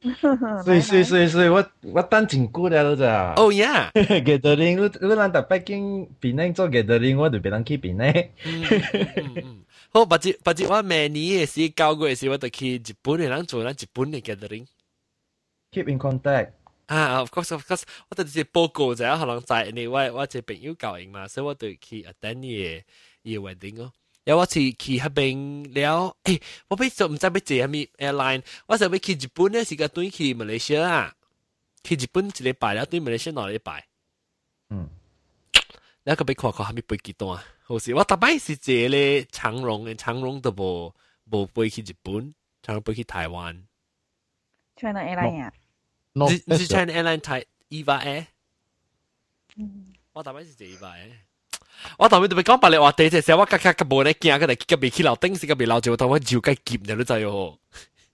[0.64, 3.90] 所以所以所以所以我我等真久了，都咋？Oh yeah。
[4.24, 8.28] gathering，你你咱搭北京檳榔做 gathering，我就别人去檳榔。
[9.92, 14.66] 好，或者或者我明年嘅時九月時，我就去日本的人做咱日本的 gathering。
[15.72, 16.52] Keep in contact。
[16.86, 22.82] 啊，of course of course，我哋是报告就可能在你我我这朋友教應嘛，所以我就去 attend 嘅
[23.22, 23.92] 嘅 wedding 咯。
[24.24, 31.14] 有我是去那邊了，誒、欸，我俾做唔知俾坐咩 airline，我就俾去日本咧，是個短期馬來西亞啊，
[31.82, 33.86] 去日本一禮拜了，對馬來西亞兩禮拜，
[34.68, 34.90] 嗯，
[36.04, 37.28] 你個俾看看，係咪飛機單？
[37.62, 40.94] 好似我大擺是坐咧長榮嘅，長榮都無
[41.30, 43.62] 無飛去日本，長榮飛去台灣
[44.76, 45.52] ，China Airline 啊，
[46.12, 48.26] 唔是 China Airline 台 EVA
[49.56, 49.66] 誒，
[50.12, 51.10] 我大擺是坐 EVA 誒。
[51.97, 57.57] 我头尾特别讲白你话地只时候，我格格个无咧惊，佢哋个未起楼顶时个未楼住，头我照计剑就都制哦。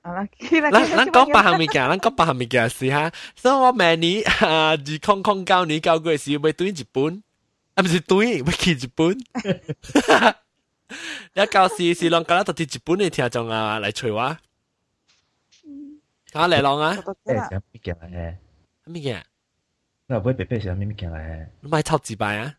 [0.04, 0.28] 咱
[0.72, 7.22] 咱讲八项物件，咱讲八项物件是哈，所以我明年啊二空空九年九个时要对日本，
[7.76, 9.18] 啊唔是对，要去日本。
[11.34, 14.40] 你旧时是啷个到啲日本嘅听众啊嚟随我，啊
[16.34, 16.98] 嚟啷啊？
[17.24, 18.36] 诶，咩件嚟？
[18.86, 19.24] 咩件？
[20.08, 21.48] 我唔会白白是咩件嚟？
[21.62, 22.56] 你买臭字牌啊？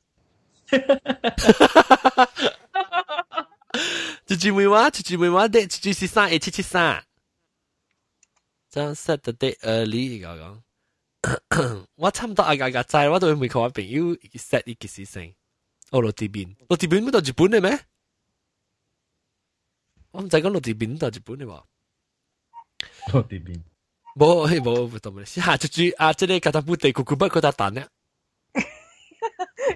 [4.25, 7.03] 住住梅話，住住梅話的，住住是三一七七三。
[8.69, 10.61] 將 set the date early 講
[11.49, 15.33] 講，我差唔多嗌嗌嗌仔，我都會每個我朋友 set 呢件事情。
[15.91, 17.79] 哦，落地邊，落地邊唔到日本嘅咩？
[20.11, 21.63] 我唔知講落地邊到日本嘅喎。
[23.13, 23.61] 落地邊，
[24.15, 25.23] 冇，係冇唔同嘅。
[25.25, 27.87] 下住住啊，即係嗰笪本地咕咕不嗰笪蛋咧。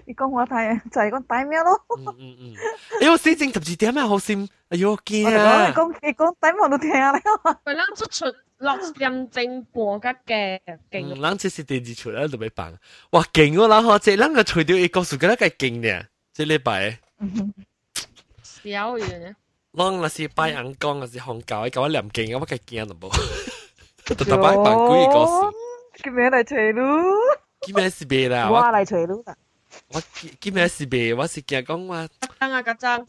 [0.06, 1.80] 你讲我睇就系讲睇咩咯？
[1.98, 2.54] 嗯嗯嗯，
[3.00, 4.48] 哎呦，四正十二点咩好先？
[4.70, 5.68] 哎呦惊啊！
[5.68, 7.12] 你讲你讲睇我都听啦。
[7.64, 10.60] 佢谂出出六点正半格嘅
[10.90, 11.14] 劲。
[11.14, 12.76] 嗯，谂即是电视出嚟都未办。
[13.10, 16.06] 哇劲喎，谂下即系谂个除掉一个数嘅咧，梗系劲嘅。
[16.32, 16.98] 即礼拜。
[18.42, 19.34] 小嘢。
[19.74, 23.10] 谂那是拜眼光，那是红教，搞我念劲，我梗系惊都冇。
[24.04, 26.02] 特特摆办鬼个事。
[26.02, 26.82] 叫咩嚟吹噜？
[27.60, 28.50] 叫咩事别啦？
[28.50, 29.36] 我嚟吹噜啦。
[29.92, 30.00] 我
[30.40, 31.12] 叫咩事呗？
[31.14, 32.08] 我是惊讲话。
[32.40, 33.06] 张啊，格张。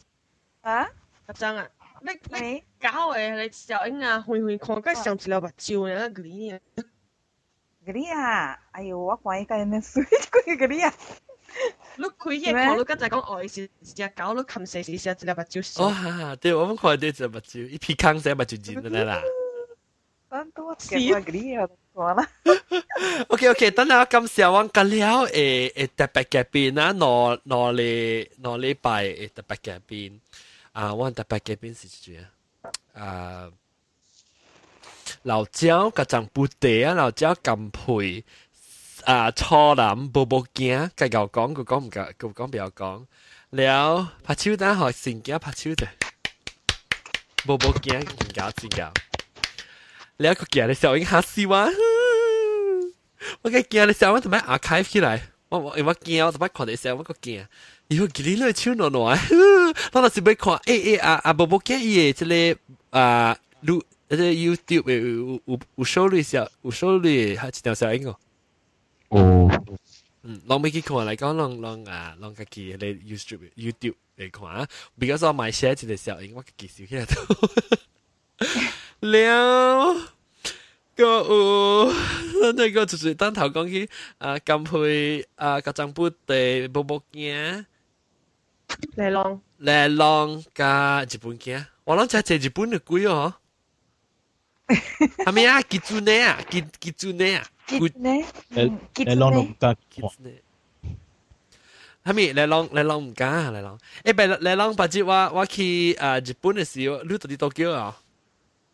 [0.62, 0.88] 啊？
[1.26, 1.68] 格张啊！
[2.02, 6.60] 你你搞诶，你小英啊，会会看个上一条目睭呢个呢？
[7.86, 10.94] 嗰啲啊，哎呦，我看伊个人水嗰嗰啲啊。
[11.96, 15.82] 你开嘢看，你刚才讲爱是只狗，你冚死死死一条目睭。
[15.82, 19.22] 哦，哈哈，对，我们看到这目睭，一皮康仔目睭尖的啦。
[20.28, 21.68] 当多嘅嗰啲啊。
[21.94, 22.28] 我啦。
[23.42, 30.18] OK OK，等下今时我讲了诶诶特别嘅边啊，攞攞嚟攞礼拜诶特别嘅边
[30.72, 32.16] 啊，我特别嘅边是住
[32.94, 33.50] 啊，
[35.22, 38.24] 老椒个张布袋啊，老椒咁配
[39.04, 43.04] 啊，初林步步惊，计够讲佢讲唔够，佢讲不要讲，
[43.50, 45.88] 了拍手单学成家拍手的，
[47.44, 48.92] 步步惊唔够唔够。
[50.20, 51.68] 你一个惊你小英吓死我！
[53.42, 55.20] 我嘅惊你小英做咩 archive 起来？
[55.48, 57.46] 我我我惊我做咩看你小我个惊？
[57.88, 59.18] 以后见你咧超暖暖，
[59.92, 68.16] 我那时要看诶诶啊啊宝宝惊伊嘅即个啊录即个 YouTube 有有有收录小有收录系一条小英哦。
[69.08, 69.50] 哦。
[70.22, 74.68] 嗯，拢未去看嚟讲，拢拢啊，拢家己嚟 YouTube YouTube 嚟看啊。
[74.98, 77.14] because 我买写一个小英，我家己收起来都。
[79.08, 79.96] 了
[80.96, 81.92] 个有，
[82.54, 87.64] 那个就是当头讲起啊，金配啊，个张布地步步镜，
[88.96, 93.34] 嚟浪嚟浪加日本镜，我谂就系日本嘅贵哦。
[95.24, 95.62] 系咪啊？
[95.62, 96.40] 吉住呢啊？
[96.50, 97.46] 吉吉住呢啊？
[97.66, 98.10] 吉呢？
[98.94, 99.76] 嚟浪都唔得。
[102.04, 103.78] 系咪嚟浪嚟浪唔加嚟浪？
[104.04, 107.96] 诶，别嚟浪，或者我我去啊日本嘅时候，你到底多久啊？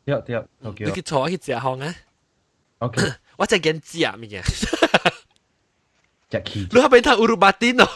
[0.04, 0.84] 对对，OK。
[0.84, 1.94] 你去坐去食行啊
[2.78, 3.12] ？OK。
[3.36, 4.42] 我真惊知啊，物件。
[4.44, 6.68] 食气。
[6.70, 7.88] 你系咪睇乌鲁巴丁咯？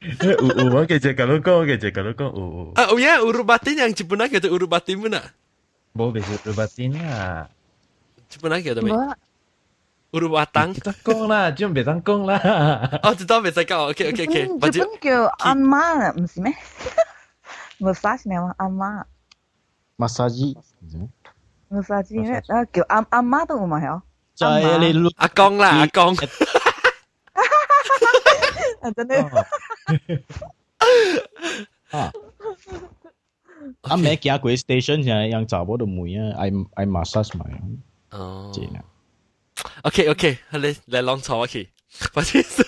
[0.00, 2.72] 有有，我记住咁样讲，记住咁样讲，有有。
[2.74, 5.20] 啊，有呀，乌鲁巴丁yang Jepun nak kata 乌鲁巴丁mana？
[5.94, 7.50] 冇，别是乌鲁巴丁啊。
[8.30, 9.16] Jepun nak kata apa？
[10.12, 10.72] 乌鲁巴当。
[10.72, 12.98] 得讲啦，仲别当讲啦。
[13.02, 14.42] 哦，知道别再讲，OK OK OK。
[14.44, 16.54] 日本叫阿妈，唔系咩？
[17.78, 19.04] massage 呢嘛，阿妈。
[19.98, 20.56] massage
[21.70, 22.42] マッサージね。
[22.48, 24.02] 啊，叫阿阿媽都唔係哦。
[24.34, 26.16] 就係你阿公啦，阿公。
[28.96, 29.22] 真的。
[31.90, 32.12] 啊！
[33.82, 37.44] 啊，咩行過 station 就係用查某度梅啊，愛愛 massage 埋。
[38.10, 38.50] 哦。
[38.54, 38.82] 正啊。
[39.82, 41.68] OK OK，你你啷錯我去？
[42.14, 42.64] 不好意思，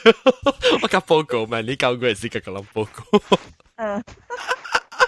[0.82, 3.20] 我夾報告嘛，你教過係個啷報告。
[3.76, 4.04] 嗯。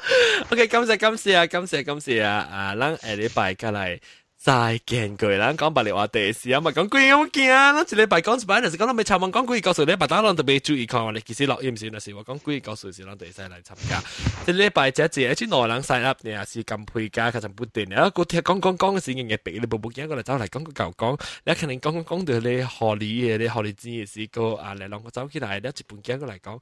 [0.49, 2.47] OK，感謝感謝啊，感謝感謝啊！
[2.51, 3.99] 啊，咱下禮拜過來。
[4.41, 14.01] 再见佢啦，讲白話話第時啊，咪講句咁见啊，咱一禮拜讲一擺，就是講到未參問講句告訴你，白打浪特別注意看，你其實錄音時那時我講句告訴是讓第時來參加。
[14.45, 17.85] 即禮拜只只，即內人 sign up 你也是咁配價，其實不斷。
[17.89, 26.59] 然後個聽講講講嘅時嘅嘢，你步步驚過嚟走嚟講個舊講，你肯定講講到你合理嘅，你合理知嘅時個啊嚟兩個走起來，你一半驚過嚟講。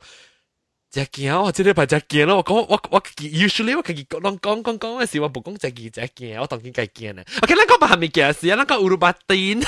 [0.91, 7.25] 只件我即系排只件咯，我讲我我 usually 我自己讲讲讲讲嘅时，我唔讲只件只件，我当然计件咧。
[7.43, 9.63] OK，咱讲下面件事，咱讲乌鲁巴丁。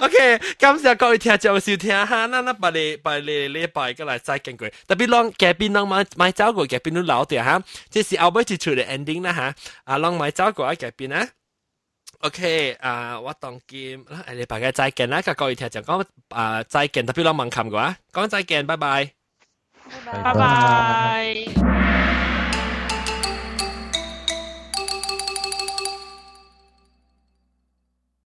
[0.00, 9.54] OK，感谢各位听众收听哈，咱咱把你把你礼拜过来再见过，特别让嘉宾让买买走过嘉宾都老啲哈，这是后尾一出嘅 ending 啦哈，
[9.84, 11.26] 啊让买走过啊嘉宾啊。
[12.20, 19.12] OK，啊，我当见啦，诶，你大家再见啦，各位听众讲啊再见，特别让问琴嘅话，讲再见，拜拜。
[20.06, 21.65] 拜拜。